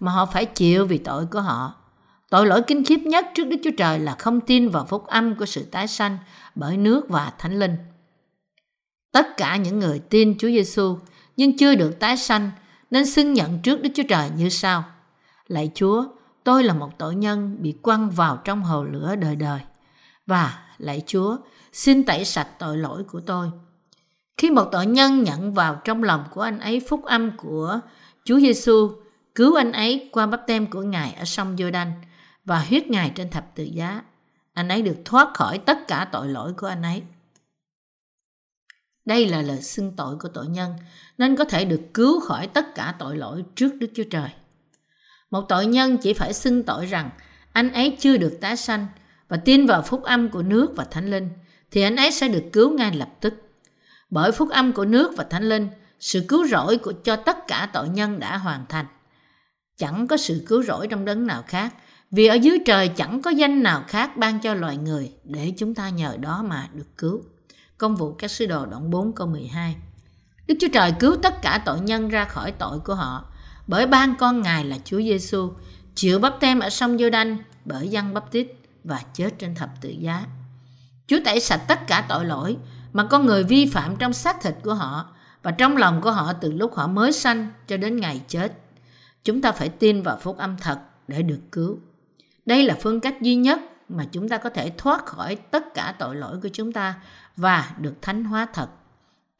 mà 0.00 0.12
họ 0.12 0.26
phải 0.26 0.44
chịu 0.44 0.86
vì 0.86 0.98
tội 0.98 1.26
của 1.26 1.40
họ. 1.40 1.74
Tội 2.30 2.46
lỗi 2.46 2.62
kinh 2.66 2.84
khiếp 2.84 2.98
nhất 2.98 3.26
trước 3.34 3.44
Đức 3.44 3.56
Chúa 3.64 3.70
Trời 3.78 3.98
là 3.98 4.16
không 4.18 4.40
tin 4.40 4.68
vào 4.68 4.84
phúc 4.84 5.06
âm 5.06 5.34
của 5.34 5.46
sự 5.46 5.64
tái 5.64 5.86
sanh 5.86 6.18
bởi 6.54 6.76
nước 6.76 7.08
và 7.08 7.32
thánh 7.38 7.58
linh. 7.58 7.76
Tất 9.16 9.36
cả 9.36 9.56
những 9.56 9.78
người 9.78 9.98
tin 9.98 10.38
Chúa 10.38 10.48
Giêsu 10.48 10.98
nhưng 11.36 11.56
chưa 11.56 11.74
được 11.74 12.00
tái 12.00 12.16
sanh 12.16 12.50
nên 12.90 13.06
xưng 13.06 13.32
nhận 13.32 13.58
trước 13.62 13.82
Đức 13.82 13.90
Chúa 13.94 14.02
Trời 14.08 14.30
như 14.36 14.48
sau. 14.48 14.84
Lạy 15.48 15.70
Chúa, 15.74 16.04
tôi 16.44 16.64
là 16.64 16.74
một 16.74 16.98
tội 16.98 17.14
nhân 17.14 17.56
bị 17.60 17.74
quăng 17.82 18.10
vào 18.10 18.38
trong 18.44 18.62
hồ 18.62 18.84
lửa 18.84 19.14
đời 19.16 19.36
đời. 19.36 19.60
Và 20.26 20.58
lạy 20.78 21.02
Chúa, 21.06 21.36
xin 21.72 22.04
tẩy 22.04 22.24
sạch 22.24 22.48
tội 22.58 22.76
lỗi 22.78 23.04
của 23.04 23.20
tôi. 23.20 23.50
Khi 24.36 24.50
một 24.50 24.68
tội 24.72 24.86
nhân 24.86 25.22
nhận 25.22 25.54
vào 25.54 25.80
trong 25.84 26.02
lòng 26.02 26.24
của 26.30 26.40
anh 26.40 26.60
ấy 26.60 26.80
phúc 26.88 27.04
âm 27.04 27.36
của 27.36 27.80
Chúa 28.24 28.40
Giêsu, 28.40 28.90
cứu 29.34 29.54
anh 29.54 29.72
ấy 29.72 30.08
qua 30.12 30.26
bắp 30.26 30.46
tem 30.46 30.66
của 30.66 30.82
Ngài 30.82 31.12
ở 31.12 31.24
sông 31.24 31.56
Giô-đanh 31.56 31.92
và 32.44 32.58
huyết 32.58 32.86
Ngài 32.86 33.12
trên 33.14 33.30
thập 33.30 33.54
tự 33.54 33.64
giá, 33.64 34.02
anh 34.52 34.68
ấy 34.68 34.82
được 34.82 34.96
thoát 35.04 35.34
khỏi 35.34 35.58
tất 35.58 35.88
cả 35.88 36.08
tội 36.12 36.28
lỗi 36.28 36.52
của 36.52 36.66
anh 36.66 36.82
ấy. 36.82 37.02
Đây 39.06 39.28
là 39.28 39.42
lời 39.42 39.62
xưng 39.62 39.92
tội 39.96 40.16
của 40.16 40.28
tội 40.28 40.46
nhân, 40.46 40.74
nên 41.18 41.36
có 41.36 41.44
thể 41.44 41.64
được 41.64 41.80
cứu 41.94 42.20
khỏi 42.20 42.46
tất 42.46 42.74
cả 42.74 42.94
tội 42.98 43.16
lỗi 43.16 43.44
trước 43.54 43.74
Đức 43.74 43.86
Chúa 43.94 44.04
Trời. 44.10 44.28
Một 45.30 45.40
tội 45.48 45.66
nhân 45.66 45.96
chỉ 45.96 46.12
phải 46.12 46.32
xưng 46.32 46.62
tội 46.62 46.86
rằng 46.86 47.10
anh 47.52 47.72
ấy 47.72 47.96
chưa 48.00 48.16
được 48.16 48.38
tái 48.40 48.56
sanh 48.56 48.86
và 49.28 49.36
tin 49.36 49.66
vào 49.66 49.82
phúc 49.82 50.02
âm 50.02 50.28
của 50.28 50.42
nước 50.42 50.72
và 50.76 50.84
thánh 50.84 51.10
linh, 51.10 51.28
thì 51.70 51.82
anh 51.82 51.96
ấy 51.96 52.12
sẽ 52.12 52.28
được 52.28 52.44
cứu 52.52 52.70
ngay 52.70 52.94
lập 52.94 53.08
tức. 53.20 53.34
Bởi 54.10 54.32
phúc 54.32 54.48
âm 54.50 54.72
của 54.72 54.84
nước 54.84 55.12
và 55.16 55.24
thánh 55.24 55.48
linh, 55.48 55.68
sự 56.00 56.24
cứu 56.28 56.46
rỗi 56.48 56.78
của 56.78 56.92
cho 57.04 57.16
tất 57.16 57.36
cả 57.48 57.70
tội 57.72 57.88
nhân 57.88 58.20
đã 58.20 58.36
hoàn 58.36 58.66
thành. 58.68 58.86
Chẳng 59.76 60.06
có 60.06 60.16
sự 60.16 60.44
cứu 60.46 60.62
rỗi 60.62 60.88
trong 60.88 61.04
đấng 61.04 61.26
nào 61.26 61.44
khác, 61.46 61.74
vì 62.10 62.26
ở 62.26 62.34
dưới 62.34 62.58
trời 62.66 62.88
chẳng 62.88 63.22
có 63.22 63.30
danh 63.30 63.62
nào 63.62 63.84
khác 63.88 64.16
ban 64.16 64.40
cho 64.40 64.54
loài 64.54 64.76
người 64.76 65.12
để 65.24 65.52
chúng 65.56 65.74
ta 65.74 65.88
nhờ 65.88 66.16
đó 66.20 66.42
mà 66.42 66.68
được 66.72 66.96
cứu. 66.98 67.22
Công 67.78 67.96
vụ 67.96 68.12
các 68.12 68.30
sứ 68.30 68.46
đồ 68.46 68.66
đoạn 68.66 68.90
4 68.90 69.12
câu 69.12 69.26
12 69.26 69.76
Đức 70.46 70.54
Chúa 70.60 70.68
Trời 70.72 70.92
cứu 71.00 71.16
tất 71.22 71.42
cả 71.42 71.62
tội 71.64 71.80
nhân 71.80 72.08
ra 72.08 72.24
khỏi 72.24 72.52
tội 72.52 72.78
của 72.78 72.94
họ, 72.94 73.24
bởi 73.66 73.86
ban 73.86 74.14
con 74.18 74.42
Ngài 74.42 74.64
là 74.64 74.76
Chúa 74.84 74.98
Giêsu 74.98 75.52
chịu 75.94 76.18
bắp 76.18 76.40
tem 76.40 76.60
ở 76.60 76.70
sông 76.70 76.98
giô 76.98 77.10
đanh 77.10 77.38
bởi 77.64 77.88
dân 77.88 78.14
bắp 78.14 78.32
tít 78.32 78.46
và 78.84 79.00
chết 79.14 79.30
trên 79.38 79.54
thập 79.54 79.70
tự 79.80 79.88
giá. 79.88 80.26
Chúa 81.06 81.18
tẩy 81.24 81.40
sạch 81.40 81.60
tất 81.68 81.86
cả 81.86 82.06
tội 82.08 82.24
lỗi 82.24 82.56
mà 82.92 83.04
con 83.04 83.26
người 83.26 83.44
vi 83.44 83.66
phạm 83.66 83.96
trong 83.96 84.12
xác 84.12 84.42
thịt 84.42 84.54
của 84.62 84.74
họ 84.74 85.08
và 85.42 85.50
trong 85.50 85.76
lòng 85.76 86.00
của 86.00 86.10
họ 86.10 86.32
từ 86.32 86.52
lúc 86.52 86.74
họ 86.74 86.86
mới 86.86 87.12
sanh 87.12 87.52
cho 87.66 87.76
đến 87.76 88.00
ngày 88.00 88.20
chết. 88.28 88.52
Chúng 89.24 89.42
ta 89.42 89.52
phải 89.52 89.68
tin 89.68 90.02
vào 90.02 90.16
phúc 90.16 90.38
âm 90.38 90.56
thật 90.56 90.78
để 91.08 91.22
được 91.22 91.40
cứu. 91.52 91.78
Đây 92.46 92.64
là 92.64 92.76
phương 92.80 93.00
cách 93.00 93.22
duy 93.22 93.34
nhất 93.34 93.60
mà 93.88 94.04
chúng 94.12 94.28
ta 94.28 94.38
có 94.38 94.50
thể 94.50 94.72
thoát 94.78 95.06
khỏi 95.06 95.36
tất 95.36 95.74
cả 95.74 95.94
tội 95.98 96.16
lỗi 96.16 96.38
của 96.42 96.48
chúng 96.52 96.72
ta 96.72 96.94
và 97.36 97.70
được 97.78 97.94
thánh 98.02 98.24
hóa 98.24 98.46
thật. 98.52 98.68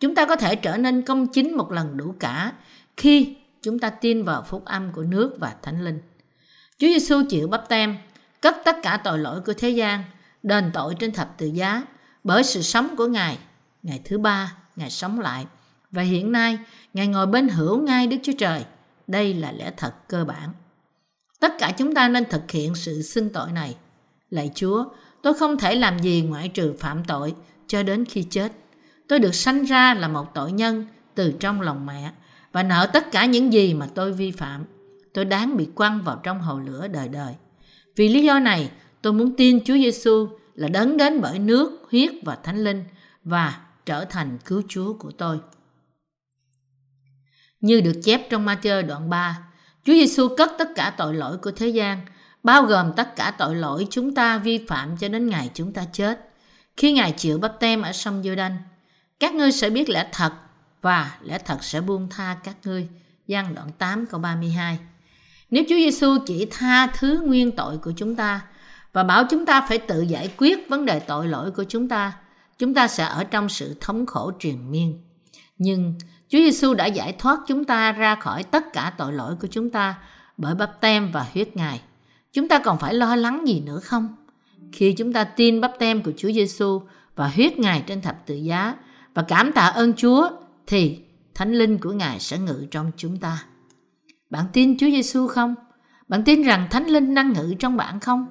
Chúng 0.01 0.15
ta 0.15 0.27
có 0.27 0.37
thể 0.37 0.57
trở 0.57 0.77
nên 0.77 1.03
công 1.03 1.27
chính 1.27 1.57
một 1.57 1.73
lần 1.73 1.97
đủ 1.97 2.15
cả 2.21 2.53
khi 2.97 3.37
chúng 3.63 3.79
ta 3.79 3.91
tin 3.91 4.25
vào 4.25 4.43
phúc 4.43 4.65
âm 4.65 4.93
của 4.93 5.03
nước 5.03 5.37
và 5.39 5.55
thánh 5.63 5.85
linh. 5.85 6.01
Chúa 6.79 6.87
Giêsu 6.87 7.23
chịu 7.29 7.49
bắp 7.49 7.69
tem, 7.69 7.97
cất 8.41 8.57
tất 8.65 8.77
cả 8.83 9.01
tội 9.05 9.19
lỗi 9.19 9.41
của 9.41 9.53
thế 9.53 9.71
gian, 9.71 10.05
đền 10.43 10.71
tội 10.75 10.95
trên 10.99 11.13
thập 11.13 11.39
tự 11.39 11.47
giá 11.47 11.83
bởi 12.25 12.45
sự 12.45 12.63
sống 12.63 12.97
của 12.97 13.07
Ngài. 13.07 13.39
ngày 13.83 14.01
thứ 14.05 14.19
ba, 14.19 14.53
Ngài 14.77 14.91
sống 14.91 15.21
lại. 15.21 15.47
Và 15.91 16.03
hiện 16.03 16.33
nay, 16.33 16.59
Ngài 16.95 17.07
ngồi 17.07 17.27
bên 17.27 17.49
hữu 17.49 17.83
ngay 17.83 18.07
Đức 18.07 18.17
Chúa 18.23 18.33
Trời. 18.39 18.65
Đây 19.07 19.35
là 19.35 19.53
lẽ 19.53 19.73
thật 19.77 19.93
cơ 20.09 20.25
bản. 20.25 20.51
Tất 21.41 21.53
cả 21.59 21.73
chúng 21.77 21.95
ta 21.95 22.09
nên 22.09 22.25
thực 22.25 22.51
hiện 22.51 22.75
sự 22.75 23.03
xưng 23.03 23.31
tội 23.33 23.53
này. 23.53 23.77
Lạy 24.31 24.51
Chúa, 24.55 24.85
tôi 25.23 25.35
không 25.35 25.59
thể 25.59 25.75
làm 25.75 25.99
gì 25.99 26.23
ngoại 26.23 26.49
trừ 26.49 26.75
phạm 26.79 27.05
tội 27.05 27.35
cho 27.67 27.83
đến 27.83 28.05
khi 28.05 28.23
chết. 28.23 28.53
Tôi 29.09 29.19
được 29.19 29.35
sanh 29.35 29.65
ra 29.65 29.95
là 29.95 30.09
một 30.09 30.35
tội 30.35 30.53
nhân 30.53 30.87
từ 31.15 31.33
trong 31.41 31.61
lòng 31.61 31.87
mẹ 31.87 32.13
và 32.53 32.63
nợ 32.63 32.91
tất 32.93 33.11
cả 33.13 33.25
những 33.25 33.53
gì 33.53 33.75
mà 33.75 33.89
tôi 33.95 34.13
vi 34.13 34.31
phạm. 34.31 34.65
Tôi 35.15 35.25
đáng 35.25 35.57
bị 35.57 35.69
quăng 35.75 36.03
vào 36.03 36.21
trong 36.23 36.41
hồ 36.41 36.59
lửa 36.59 36.89
đời 36.89 37.09
đời. 37.09 37.35
Vì 37.97 38.09
lý 38.09 38.25
do 38.25 38.39
này, 38.39 38.71
tôi 39.03 39.13
muốn 39.13 39.37
tin 39.37 39.65
Chúa 39.65 39.75
Giêsu 39.75 40.29
là 40.55 40.69
đấng 40.69 40.97
đến 40.97 41.21
bởi 41.21 41.39
nước, 41.39 41.87
huyết 41.91 42.11
và 42.23 42.37
thánh 42.37 42.65
linh 42.65 42.85
và 43.25 43.61
trở 43.87 44.05
thành 44.05 44.39
cứu 44.45 44.63
Chúa 44.69 44.93
của 44.93 45.11
tôi. 45.11 45.39
Như 47.61 47.81
được 47.81 48.01
chép 48.05 48.31
trong 48.31 48.47
Matthew 48.47 48.87
đoạn 48.87 49.11
3, 49.11 49.39
Chúa 49.85 49.93
Giêsu 49.93 50.29
cất 50.37 50.51
tất 50.59 50.69
cả 50.77 50.95
tội 50.97 51.15
lỗi 51.15 51.39
của 51.39 51.51
thế 51.51 51.69
gian, 51.69 52.01
bao 52.47 52.63
gồm 52.63 52.93
tất 52.97 53.17
cả 53.17 53.31
tội 53.39 53.55
lỗi 53.55 53.87
chúng 53.91 54.15
ta 54.15 54.39
vi 54.39 54.65
phạm 54.69 54.97
cho 54.97 55.09
đến 55.09 55.29
ngày 55.29 55.51
chúng 55.55 55.73
ta 55.73 55.85
chết. 55.93 56.31
Khi 56.77 56.93
Ngài 56.93 57.13
chịu 57.13 57.39
bắp 57.39 57.61
tem 57.61 57.83
ở 57.83 57.93
sông 57.93 58.23
giô 58.23 58.35
đanh 58.35 58.57
các 59.21 59.35
ngươi 59.35 59.53
sẽ 59.53 59.71
biết 59.71 59.89
lẽ 59.89 60.09
thật 60.13 60.33
và 60.83 61.19
lẽ 61.23 61.39
thật 61.39 61.65
sẽ 61.65 61.81
buông 61.81 62.09
tha 62.11 62.37
các 62.45 62.57
ngươi. 62.65 62.89
Giăng 63.27 63.55
đoạn 63.55 63.69
8 63.79 64.07
câu 64.07 64.21
32 64.21 64.79
Nếu 65.51 65.65
Chúa 65.69 65.77
Giêsu 65.77 66.19
chỉ 66.27 66.47
tha 66.51 66.87
thứ 66.87 67.23
nguyên 67.27 67.57
tội 67.57 67.79
của 67.79 67.93
chúng 67.97 68.17
ta 68.17 68.41
và 68.93 69.03
bảo 69.03 69.25
chúng 69.31 69.47
ta 69.47 69.67
phải 69.69 69.79
tự 69.79 70.01
giải 70.01 70.31
quyết 70.37 70.69
vấn 70.69 70.85
đề 70.85 71.01
tội 71.01 71.29
lỗi 71.29 71.51
của 71.51 71.65
chúng 71.69 71.89
ta, 71.89 72.13
chúng 72.59 72.75
ta 72.75 72.89
sẽ 72.89 73.05
ở 73.05 73.25
trong 73.25 73.49
sự 73.49 73.77
thống 73.81 74.07
khổ 74.07 74.31
triền 74.31 74.71
miên. 74.71 75.05
Nhưng 75.59 75.95
Chúa 76.29 76.39
Giêsu 76.39 76.75
đã 76.75 76.87
giải 76.87 77.13
thoát 77.19 77.39
chúng 77.47 77.65
ta 77.65 77.93
ra 77.93 78.15
khỏi 78.15 78.43
tất 78.43 78.73
cả 78.73 78.93
tội 78.99 79.13
lỗi 79.13 79.37
của 79.41 79.49
chúng 79.51 79.71
ta 79.71 79.95
bởi 80.37 80.55
bắp 80.55 80.81
tem 80.81 81.13
và 81.13 81.27
huyết 81.35 81.57
Ngài. 81.57 81.81
Chúng 82.37 82.49
ta 82.49 82.59
còn 82.59 82.79
phải 82.79 82.95
lo 82.95 83.17
lắng 83.17 83.43
gì 83.47 83.61
nữa 83.61 83.81
không? 83.81 84.17
Khi 84.73 84.93
chúng 84.93 85.13
ta 85.13 85.25
tin 85.25 85.61
bắp 85.61 85.73
tem 85.79 86.03
của 86.03 86.13
Chúa 86.17 86.33
Giêsu 86.33 86.81
và 87.15 87.29
huyết 87.29 87.59
Ngài 87.59 87.85
trên 87.87 88.03
thập 88.03 88.27
tự 88.27 88.35
giá 88.35 88.75
và 89.15 89.23
cảm 89.23 89.53
tạ 89.53 89.67
ơn 89.67 89.93
Chúa 89.95 90.29
thì 90.67 90.99
Thánh 91.35 91.53
Linh 91.53 91.79
của 91.79 91.93
Ngài 91.93 92.21
sẽ 92.21 92.39
ngự 92.39 92.67
trong 92.71 92.91
chúng 92.97 93.17
ta. 93.17 93.45
Bạn 94.31 94.45
tin 94.53 94.79
Chúa 94.79 94.87
Giêsu 94.87 95.27
không? 95.27 95.55
Bạn 96.09 96.25
tin 96.25 96.43
rằng 96.43 96.69
Thánh 96.71 96.87
Linh 96.87 97.15
đang 97.15 97.33
ngự 97.33 97.55
trong 97.59 97.77
bạn 97.77 98.01
không? 98.01 98.27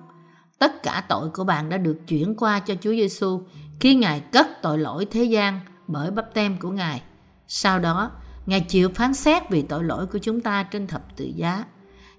Tất 0.60 0.84
cả 0.84 1.04
tội 1.10 1.30
của 1.30 1.44
bạn 1.44 1.70
đã 1.70 1.78
được 1.78 1.98
chuyển 2.08 2.36
qua 2.36 2.60
cho 2.60 2.76
Chúa 2.82 2.92
Giêsu 2.92 3.42
khi 3.80 3.96
Ngài 3.96 4.20
cất 4.20 4.48
tội 4.62 4.78
lỗi 4.78 5.06
thế 5.12 5.24
gian 5.24 5.60
bởi 5.88 6.12
bắp 6.12 6.34
tem 6.34 6.58
của 6.60 6.72
Ngài. 6.72 7.02
Sau 7.48 7.80
đó, 7.80 8.12
Ngài 8.46 8.62
chịu 8.62 8.90
phán 8.90 9.14
xét 9.14 9.50
vì 9.50 9.62
tội 9.62 9.84
lỗi 9.84 10.06
của 10.06 10.20
chúng 10.20 10.42
ta 10.42 10.64
trên 10.64 10.88
thập 10.88 11.16
tự 11.16 11.26
giá, 11.36 11.64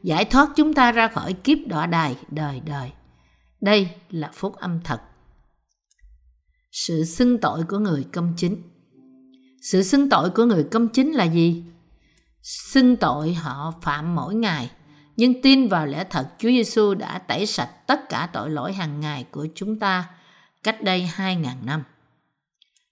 giải 0.06 0.24
thoát 0.24 0.48
chúng 0.56 0.74
ta 0.74 0.92
ra 0.92 1.08
khỏi 1.08 1.32
kiếp 1.32 1.58
đọa 1.66 1.86
đài 1.86 2.16
đời 2.28 2.60
đời. 2.66 2.92
Đây 3.60 3.88
là 4.10 4.30
phúc 4.34 4.56
âm 4.56 4.80
thật. 4.84 5.00
Sự 6.72 7.04
xưng 7.04 7.38
tội 7.40 7.62
của 7.68 7.78
người 7.78 8.04
công 8.12 8.34
chính 8.36 8.62
Sự 9.62 9.82
xưng 9.82 10.08
tội 10.08 10.30
của 10.30 10.44
người 10.44 10.64
công 10.64 10.88
chính 10.88 11.12
là 11.12 11.24
gì? 11.24 11.64
Xưng 12.42 12.96
tội 12.96 13.34
họ 13.34 13.74
phạm 13.82 14.14
mỗi 14.14 14.34
ngày, 14.34 14.70
nhưng 15.16 15.42
tin 15.42 15.68
vào 15.68 15.86
lẽ 15.86 16.04
thật 16.10 16.28
Chúa 16.38 16.48
Giêsu 16.48 16.94
đã 16.94 17.18
tẩy 17.18 17.46
sạch 17.46 17.86
tất 17.86 18.08
cả 18.08 18.28
tội 18.32 18.50
lỗi 18.50 18.72
hàng 18.72 19.00
ngày 19.00 19.26
của 19.30 19.46
chúng 19.54 19.78
ta 19.78 20.08
cách 20.62 20.82
đây 20.82 21.10
2.000 21.16 21.64
năm. 21.64 21.82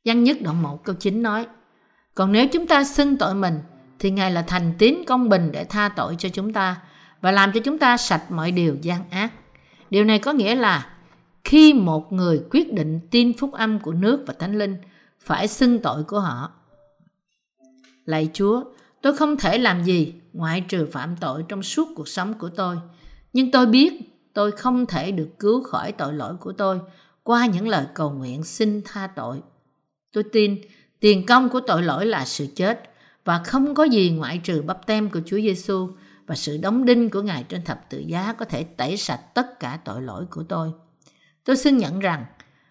Văn 0.04 0.24
nhất 0.24 0.36
đoạn 0.42 0.62
1 0.62 0.84
câu 0.84 0.94
9 0.94 1.22
nói 1.22 1.46
Còn 2.14 2.32
nếu 2.32 2.46
chúng 2.52 2.66
ta 2.66 2.84
xưng 2.84 3.16
tội 3.16 3.34
mình 3.34 3.58
thì 3.98 4.10
Ngài 4.10 4.30
là 4.30 4.42
thành 4.42 4.72
tín 4.78 4.94
công 5.06 5.28
bình 5.28 5.52
để 5.52 5.64
tha 5.64 5.88
tội 5.88 6.16
cho 6.18 6.28
chúng 6.28 6.52
ta 6.52 6.80
và 7.24 7.32
làm 7.32 7.52
cho 7.52 7.60
chúng 7.64 7.78
ta 7.78 7.96
sạch 7.96 8.30
mọi 8.30 8.50
điều 8.50 8.76
gian 8.82 9.10
ác. 9.10 9.32
Điều 9.90 10.04
này 10.04 10.18
có 10.18 10.32
nghĩa 10.32 10.54
là 10.54 10.96
khi 11.44 11.72
một 11.72 12.12
người 12.12 12.42
quyết 12.50 12.72
định 12.72 13.00
tin 13.10 13.32
phúc 13.38 13.52
âm 13.52 13.78
của 13.78 13.92
nước 13.92 14.24
và 14.26 14.34
thánh 14.38 14.58
linh 14.58 14.76
phải 15.20 15.48
xưng 15.48 15.78
tội 15.78 16.04
của 16.04 16.20
họ. 16.20 16.52
Lạy 18.04 18.30
Chúa, 18.32 18.64
tôi 19.02 19.16
không 19.16 19.36
thể 19.36 19.58
làm 19.58 19.84
gì 19.84 20.14
ngoại 20.32 20.60
trừ 20.60 20.88
phạm 20.92 21.16
tội 21.20 21.44
trong 21.48 21.62
suốt 21.62 21.88
cuộc 21.96 22.08
sống 22.08 22.34
của 22.34 22.48
tôi. 22.48 22.76
Nhưng 23.32 23.50
tôi 23.50 23.66
biết 23.66 23.92
tôi 24.34 24.50
không 24.50 24.86
thể 24.86 25.10
được 25.10 25.28
cứu 25.38 25.62
khỏi 25.62 25.92
tội 25.92 26.12
lỗi 26.12 26.36
của 26.40 26.52
tôi 26.52 26.80
qua 27.22 27.46
những 27.46 27.68
lời 27.68 27.86
cầu 27.94 28.10
nguyện 28.10 28.42
xin 28.42 28.82
tha 28.84 29.06
tội. 29.06 29.36
Tôi 30.12 30.24
tin 30.32 30.56
tiền 31.00 31.26
công 31.26 31.48
của 31.48 31.60
tội 31.60 31.82
lỗi 31.82 32.06
là 32.06 32.24
sự 32.24 32.46
chết 32.56 32.90
và 33.24 33.42
không 33.44 33.74
có 33.74 33.84
gì 33.84 34.10
ngoại 34.10 34.40
trừ 34.44 34.62
bắp 34.62 34.86
tem 34.86 35.10
của 35.10 35.20
Chúa 35.26 35.40
Giêsu 35.40 35.88
và 36.26 36.34
sự 36.34 36.56
đóng 36.56 36.84
đinh 36.84 37.10
của 37.10 37.22
Ngài 37.22 37.42
trên 37.42 37.64
thập 37.64 37.90
tự 37.90 37.98
giá 37.98 38.32
có 38.32 38.44
thể 38.44 38.64
tẩy 38.64 38.96
sạch 38.96 39.20
tất 39.34 39.60
cả 39.60 39.78
tội 39.84 40.02
lỗi 40.02 40.26
của 40.30 40.42
tôi. 40.42 40.72
Tôi 41.44 41.56
xin 41.56 41.78
nhận 41.78 41.98
rằng 41.98 42.24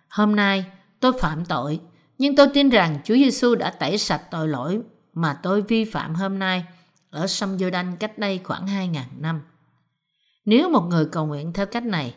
hôm 0.09 0.35
nay 0.35 0.65
tôi 0.99 1.13
phạm 1.19 1.45
tội, 1.45 1.79
nhưng 2.17 2.35
tôi 2.35 2.47
tin 2.53 2.69
rằng 2.69 2.99
Chúa 3.03 3.15
Giêsu 3.15 3.55
đã 3.55 3.69
tẩy 3.69 3.97
sạch 3.97 4.21
tội 4.31 4.47
lỗi 4.47 4.81
mà 5.13 5.39
tôi 5.43 5.61
vi 5.61 5.85
phạm 5.85 6.15
hôm 6.15 6.39
nay 6.39 6.65
ở 7.09 7.27
sông 7.27 7.57
giô 7.57 7.69
đanh 7.69 7.97
cách 7.97 8.17
đây 8.17 8.41
khoảng 8.43 8.65
2.000 8.67 9.01
năm. 9.19 9.41
Nếu 10.45 10.69
một 10.69 10.81
người 10.81 11.05
cầu 11.05 11.25
nguyện 11.25 11.53
theo 11.53 11.65
cách 11.65 11.85
này, 11.85 12.15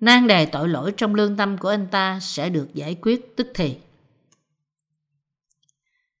nan 0.00 0.26
đề 0.26 0.46
tội 0.46 0.68
lỗi 0.68 0.94
trong 0.96 1.14
lương 1.14 1.36
tâm 1.36 1.58
của 1.58 1.68
anh 1.68 1.86
ta 1.90 2.18
sẽ 2.20 2.50
được 2.50 2.74
giải 2.74 2.96
quyết 3.02 3.36
tức 3.36 3.46
thì. 3.54 3.78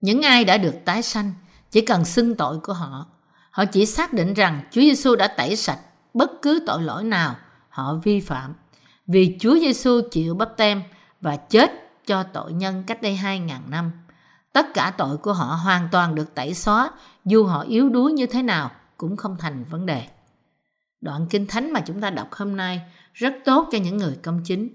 Những 0.00 0.22
ai 0.22 0.44
đã 0.44 0.58
được 0.58 0.74
tái 0.84 1.02
sanh 1.02 1.32
chỉ 1.70 1.80
cần 1.80 2.04
xưng 2.04 2.34
tội 2.36 2.58
của 2.58 2.72
họ. 2.72 3.06
Họ 3.58 3.64
chỉ 3.64 3.86
xác 3.86 4.12
định 4.12 4.34
rằng 4.34 4.60
Chúa 4.70 4.80
Giêsu 4.80 5.16
đã 5.16 5.28
tẩy 5.28 5.56
sạch 5.56 5.78
bất 6.14 6.42
cứ 6.42 6.62
tội 6.66 6.82
lỗi 6.82 7.04
nào 7.04 7.36
họ 7.68 7.94
vi 7.94 8.20
phạm 8.20 8.54
vì 9.06 9.36
Chúa 9.40 9.58
Giêsu 9.58 10.00
chịu 10.10 10.34
bắp 10.34 10.56
tem 10.56 10.82
và 11.20 11.36
chết 11.36 11.70
cho 12.06 12.22
tội 12.22 12.52
nhân 12.52 12.84
cách 12.86 13.02
đây 13.02 13.18
2.000 13.22 13.48
năm. 13.68 13.90
Tất 14.52 14.66
cả 14.74 14.94
tội 14.98 15.16
của 15.16 15.32
họ 15.32 15.44
hoàn 15.44 15.88
toàn 15.92 16.14
được 16.14 16.34
tẩy 16.34 16.54
xóa, 16.54 16.90
dù 17.24 17.44
họ 17.44 17.60
yếu 17.60 17.88
đuối 17.88 18.12
như 18.12 18.26
thế 18.26 18.42
nào 18.42 18.70
cũng 18.96 19.16
không 19.16 19.36
thành 19.38 19.64
vấn 19.70 19.86
đề. 19.86 20.02
Đoạn 21.00 21.26
Kinh 21.30 21.46
Thánh 21.46 21.72
mà 21.72 21.80
chúng 21.80 22.00
ta 22.00 22.10
đọc 22.10 22.32
hôm 22.32 22.56
nay 22.56 22.80
rất 23.12 23.34
tốt 23.44 23.68
cho 23.72 23.78
những 23.78 23.96
người 23.96 24.18
công 24.22 24.40
chính. 24.44 24.68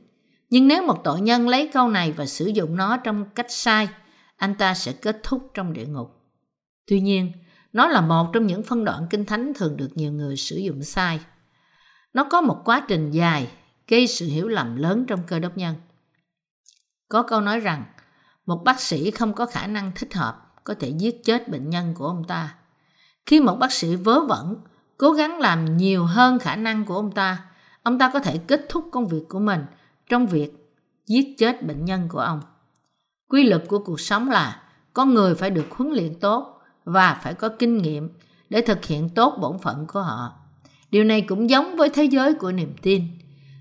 Nhưng 0.49 0.67
nếu 0.67 0.83
một 0.83 1.03
tội 1.03 1.21
nhân 1.21 1.49
lấy 1.49 1.69
câu 1.73 1.87
này 1.87 2.11
và 2.11 2.25
sử 2.25 2.45
dụng 2.45 2.75
nó 2.75 2.97
trong 2.97 3.25
cách 3.25 3.51
sai, 3.51 3.89
anh 4.37 4.55
ta 4.55 4.73
sẽ 4.73 4.91
kết 4.91 5.19
thúc 5.23 5.51
trong 5.53 5.73
địa 5.73 5.85
ngục. 5.85 6.19
Tuy 6.87 6.99
nhiên, 6.99 7.31
nó 7.73 7.87
là 7.87 8.01
một 8.01 8.29
trong 8.33 8.47
những 8.47 8.63
phân 8.63 8.85
đoạn 8.85 9.07
Kinh 9.09 9.25
Thánh 9.25 9.53
thường 9.53 9.77
được 9.77 9.89
nhiều 9.95 10.11
người 10.11 10.37
sử 10.37 10.57
dụng 10.57 10.83
sai. 10.83 11.19
Nó 12.13 12.23
có 12.23 12.41
một 12.41 12.61
quá 12.65 12.85
trình 12.87 13.11
dài 13.11 13.47
gây 13.87 14.07
sự 14.07 14.25
hiểu 14.25 14.47
lầm 14.47 14.75
lớn 14.75 15.05
trong 15.07 15.19
cơ 15.27 15.39
đốc 15.39 15.57
nhân. 15.57 15.75
Có 17.09 17.23
câu 17.23 17.41
nói 17.41 17.59
rằng, 17.59 17.83
một 18.45 18.61
bác 18.65 18.79
sĩ 18.79 19.11
không 19.11 19.33
có 19.33 19.45
khả 19.45 19.67
năng 19.67 19.91
thích 19.95 20.13
hợp 20.13 20.53
có 20.63 20.73
thể 20.79 20.89
giết 20.89 21.23
chết 21.23 21.49
bệnh 21.49 21.69
nhân 21.69 21.93
của 21.93 22.07
ông 22.07 22.23
ta. 22.23 22.55
Khi 23.25 23.39
một 23.39 23.55
bác 23.55 23.71
sĩ 23.71 23.95
vớ 23.95 24.19
vẩn, 24.19 24.55
cố 24.97 25.11
gắng 25.11 25.39
làm 25.39 25.77
nhiều 25.77 26.05
hơn 26.05 26.39
khả 26.39 26.55
năng 26.55 26.85
của 26.85 26.95
ông 26.95 27.11
ta, 27.11 27.45
ông 27.83 27.99
ta 27.99 28.09
có 28.13 28.19
thể 28.19 28.37
kết 28.37 28.65
thúc 28.69 28.89
công 28.91 29.07
việc 29.07 29.23
của 29.29 29.39
mình 29.39 29.65
trong 30.09 30.27
việc 30.27 30.75
giết 31.05 31.35
chết 31.37 31.63
bệnh 31.63 31.85
nhân 31.85 32.07
của 32.09 32.19
ông. 32.19 32.41
Quy 33.27 33.43
luật 33.43 33.63
của 33.67 33.79
cuộc 33.79 33.99
sống 33.99 34.29
là 34.29 34.61
con 34.93 35.13
người 35.13 35.35
phải 35.35 35.49
được 35.49 35.65
huấn 35.71 35.91
luyện 35.91 36.19
tốt 36.19 36.52
và 36.85 37.19
phải 37.23 37.33
có 37.33 37.49
kinh 37.49 37.77
nghiệm 37.77 38.09
để 38.49 38.61
thực 38.61 38.85
hiện 38.85 39.09
tốt 39.09 39.37
bổn 39.41 39.59
phận 39.59 39.87
của 39.87 40.01
họ. 40.01 40.33
Điều 40.91 41.03
này 41.03 41.21
cũng 41.21 41.49
giống 41.49 41.75
với 41.75 41.89
thế 41.89 42.03
giới 42.03 42.33
của 42.33 42.51
niềm 42.51 42.73
tin. 42.81 43.07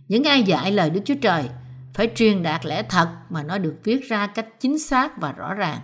Những 0.09 0.25
ai 0.25 0.43
dạy 0.43 0.73
lời 0.73 0.91
Đức 0.91 1.01
Chúa 1.05 1.15
Trời 1.23 1.49
phải 1.95 2.11
truyền 2.15 2.43
đạt 2.43 2.67
lẽ 2.67 2.83
thật 2.83 3.09
mà 3.31 3.43
nó 3.43 3.59
được 3.59 3.75
viết 3.85 4.09
ra 4.09 4.27
cách 4.27 4.61
chính 4.61 4.79
xác 4.79 5.19
và 5.19 5.33
rõ 5.33 5.55
ràng. 5.55 5.81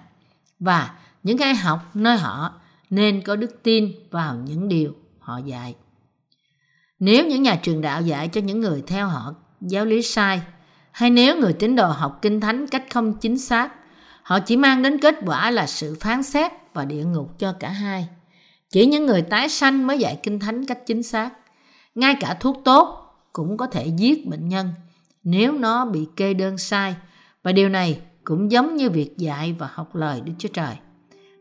Và 0.61 0.91
những 1.23 1.39
ai 1.39 1.55
học 1.55 1.97
nơi 1.97 2.17
họ 2.17 2.53
nên 2.91 3.23
có 3.23 3.37
đức 3.37 3.63
tin 3.63 3.93
vào 4.11 4.35
những 4.35 4.69
điều 4.69 4.95
họ 5.19 5.39
dạy. 5.39 5.75
Nếu 6.99 7.27
những 7.27 7.43
nhà 7.43 7.57
truyền 7.63 7.81
đạo 7.81 8.03
dạy 8.03 8.29
cho 8.29 8.41
những 8.41 8.61
người 8.61 8.83
theo 8.87 9.09
họ 9.09 9.35
giáo 9.61 9.85
lý 9.85 10.03
sai, 10.03 10.41
hay 10.91 11.11
nếu 11.11 11.37
người 11.37 11.53
tín 11.53 11.77
đồ 11.77 11.87
học 11.87 12.19
kinh 12.23 12.41
thánh 12.41 12.67
cách 12.67 12.85
không 12.91 13.15
chính 13.15 13.39
xác, 13.39 13.73
họ 14.23 14.41
chỉ 14.41 14.57
mang 14.57 14.83
đến 14.83 14.99
kết 14.99 15.15
quả 15.27 15.51
là 15.51 15.67
sự 15.67 15.97
phán 16.01 16.23
xét 16.23 16.53
và 16.79 16.85
địa 16.85 17.05
ngục 17.05 17.39
cho 17.39 17.53
cả 17.53 17.71
hai. 17.71 18.09
Chỉ 18.71 18.87
những 18.87 19.07
người 19.07 19.23
tái 19.23 19.49
sanh 19.49 19.87
mới 19.87 19.99
dạy 19.99 20.19
kinh 20.23 20.39
thánh 20.39 20.67
cách 20.67 20.87
chính 20.87 21.03
xác. 21.03 21.31
Ngay 21.95 22.15
cả 22.21 22.37
thuốc 22.41 22.61
tốt 22.65 23.15
cũng 23.33 23.57
có 23.57 23.67
thể 23.67 23.87
giết 23.87 24.27
bệnh 24.27 24.49
nhân 24.49 24.73
nếu 25.25 25.53
nó 25.53 25.85
bị 25.85 26.07
kê 26.17 26.35
đơn 26.35 26.59
sai 26.59 26.97
và 27.43 27.53
điều 27.53 27.69
này 27.69 28.01
cũng 28.25 28.53
giống 28.53 28.77
như 28.77 28.91
việc 28.91 29.19
dạy 29.19 29.57
và 29.59 29.69
học 29.73 29.95
lời 29.95 30.21
Đức 30.21 30.33
Chúa 30.39 30.49
Trời. 30.49 30.77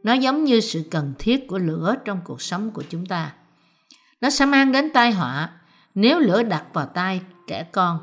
Nó 0.03 0.13
giống 0.13 0.43
như 0.43 0.59
sự 0.59 0.83
cần 0.91 1.13
thiết 1.19 1.47
của 1.47 1.57
lửa 1.57 1.95
trong 2.05 2.21
cuộc 2.23 2.41
sống 2.41 2.71
của 2.71 2.83
chúng 2.89 3.05
ta. 3.05 3.33
Nó 4.21 4.29
sẽ 4.29 4.45
mang 4.45 4.71
đến 4.71 4.89
tai 4.93 5.11
họa 5.11 5.49
nếu 5.95 6.19
lửa 6.19 6.43
đặt 6.43 6.63
vào 6.73 6.85
tay 6.85 7.21
trẻ 7.47 7.63
con. 7.71 7.99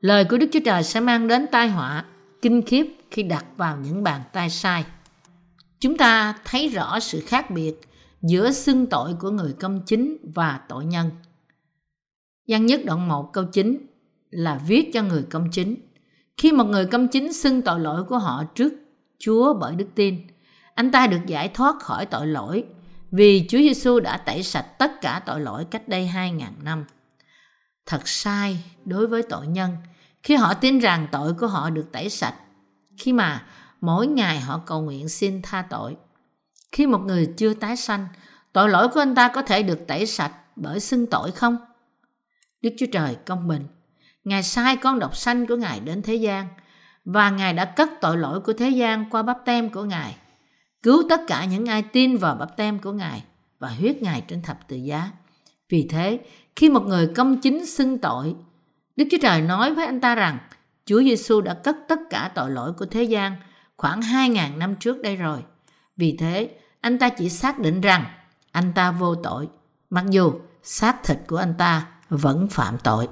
Lời 0.00 0.24
của 0.24 0.38
Đức 0.38 0.46
Chúa 0.52 0.60
Trời 0.64 0.82
sẽ 0.82 1.00
mang 1.00 1.28
đến 1.28 1.46
tai 1.52 1.68
họa 1.68 2.04
kinh 2.42 2.62
khiếp 2.62 2.86
khi 3.10 3.22
đặt 3.22 3.44
vào 3.56 3.76
những 3.76 4.02
bàn 4.02 4.20
tay 4.32 4.50
sai. 4.50 4.84
Chúng 5.82 5.96
ta 5.96 6.34
thấy 6.44 6.68
rõ 6.68 7.00
sự 7.00 7.22
khác 7.26 7.50
biệt 7.50 7.74
giữa 8.22 8.52
xưng 8.52 8.86
tội 8.86 9.14
của 9.20 9.30
người 9.30 9.52
công 9.60 9.82
chính 9.86 10.16
và 10.34 10.60
tội 10.68 10.84
nhân. 10.84 11.10
Văn 12.48 12.66
nhất 12.66 12.80
đoạn 12.84 13.08
1 13.08 13.32
câu 13.32 13.44
9 13.44 13.86
là 14.30 14.60
viết 14.66 14.90
cho 14.94 15.02
người 15.02 15.22
công 15.30 15.48
chính. 15.52 15.76
Khi 16.36 16.52
một 16.52 16.64
người 16.64 16.86
công 16.86 17.08
chính 17.08 17.32
xưng 17.32 17.62
tội 17.62 17.80
lỗi 17.80 18.04
của 18.04 18.18
họ 18.18 18.44
trước 18.54 18.72
Chúa 19.18 19.54
bởi 19.54 19.76
đức 19.76 19.88
tin, 19.94 20.20
anh 20.74 20.92
ta 20.92 21.06
được 21.06 21.26
giải 21.26 21.48
thoát 21.48 21.76
khỏi 21.80 22.06
tội 22.06 22.26
lỗi 22.26 22.64
vì 23.10 23.46
Chúa 23.48 23.58
Giêsu 23.58 24.00
đã 24.00 24.16
tẩy 24.16 24.42
sạch 24.42 24.66
tất 24.78 25.00
cả 25.00 25.22
tội 25.26 25.40
lỗi 25.40 25.64
cách 25.70 25.88
đây 25.88 26.10
2.000 26.14 26.40
năm. 26.64 26.84
Thật 27.86 28.08
sai 28.08 28.64
đối 28.84 29.06
với 29.06 29.22
tội 29.22 29.46
nhân 29.46 29.76
khi 30.22 30.34
họ 30.34 30.54
tin 30.54 30.78
rằng 30.78 31.06
tội 31.12 31.34
của 31.34 31.46
họ 31.46 31.70
được 31.70 31.92
tẩy 31.92 32.10
sạch, 32.10 32.34
khi 32.96 33.12
mà 33.12 33.46
mỗi 33.82 34.06
ngày 34.06 34.40
họ 34.40 34.60
cầu 34.66 34.82
nguyện 34.82 35.08
xin 35.08 35.42
tha 35.42 35.66
tội. 35.70 35.96
Khi 36.72 36.86
một 36.86 36.98
người 36.98 37.26
chưa 37.36 37.54
tái 37.54 37.76
sanh, 37.76 38.06
tội 38.52 38.68
lỗi 38.68 38.88
của 38.88 39.00
anh 39.00 39.14
ta 39.14 39.28
có 39.28 39.42
thể 39.42 39.62
được 39.62 39.86
tẩy 39.86 40.06
sạch 40.06 40.32
bởi 40.56 40.80
xưng 40.80 41.06
tội 41.06 41.30
không? 41.30 41.56
Đức 42.60 42.70
Chúa 42.78 42.86
Trời 42.92 43.16
công 43.26 43.48
bình. 43.48 43.66
Ngài 44.24 44.42
sai 44.42 44.76
con 44.76 44.98
độc 44.98 45.16
sanh 45.16 45.46
của 45.46 45.56
Ngài 45.56 45.80
đến 45.80 46.02
thế 46.02 46.14
gian 46.14 46.48
và 47.04 47.30
Ngài 47.30 47.54
đã 47.54 47.64
cất 47.64 47.90
tội 48.00 48.16
lỗi 48.16 48.40
của 48.40 48.52
thế 48.52 48.70
gian 48.70 49.10
qua 49.10 49.22
bắp 49.22 49.38
tem 49.44 49.70
của 49.70 49.84
Ngài 49.84 50.16
cứu 50.82 51.02
tất 51.08 51.20
cả 51.26 51.44
những 51.44 51.66
ai 51.66 51.82
tin 51.82 52.16
vào 52.16 52.34
bắp 52.34 52.56
tem 52.56 52.78
của 52.78 52.92
Ngài 52.92 53.24
và 53.58 53.68
huyết 53.68 54.02
Ngài 54.02 54.20
trên 54.20 54.42
thập 54.42 54.68
tự 54.68 54.76
giá. 54.76 55.10
Vì 55.68 55.86
thế, 55.90 56.20
khi 56.56 56.68
một 56.68 56.82
người 56.82 57.10
công 57.16 57.40
chính 57.40 57.66
xưng 57.66 57.98
tội, 57.98 58.34
Đức 58.96 59.04
Chúa 59.10 59.18
Trời 59.22 59.40
nói 59.40 59.74
với 59.74 59.86
anh 59.86 60.00
ta 60.00 60.14
rằng 60.14 60.38
Chúa 60.84 61.02
Giêsu 61.02 61.40
đã 61.40 61.54
cất 61.54 61.76
tất 61.88 61.98
cả 62.10 62.30
tội 62.34 62.50
lỗi 62.50 62.72
của 62.72 62.86
thế 62.86 63.02
gian 63.02 63.36
khoảng 63.82 64.00
2.000 64.00 64.58
năm 64.58 64.76
trước 64.76 65.02
đây 65.02 65.16
rồi. 65.16 65.44
Vì 65.96 66.16
thế, 66.16 66.50
anh 66.80 66.98
ta 66.98 67.08
chỉ 67.08 67.28
xác 67.28 67.58
định 67.58 67.80
rằng 67.80 68.04
anh 68.52 68.72
ta 68.72 68.90
vô 68.90 69.14
tội, 69.14 69.48
mặc 69.90 70.04
dù 70.10 70.32
xác 70.62 71.02
thịt 71.04 71.18
của 71.26 71.36
anh 71.36 71.54
ta 71.58 71.86
vẫn 72.08 72.48
phạm 72.48 72.78
tội. 72.78 73.08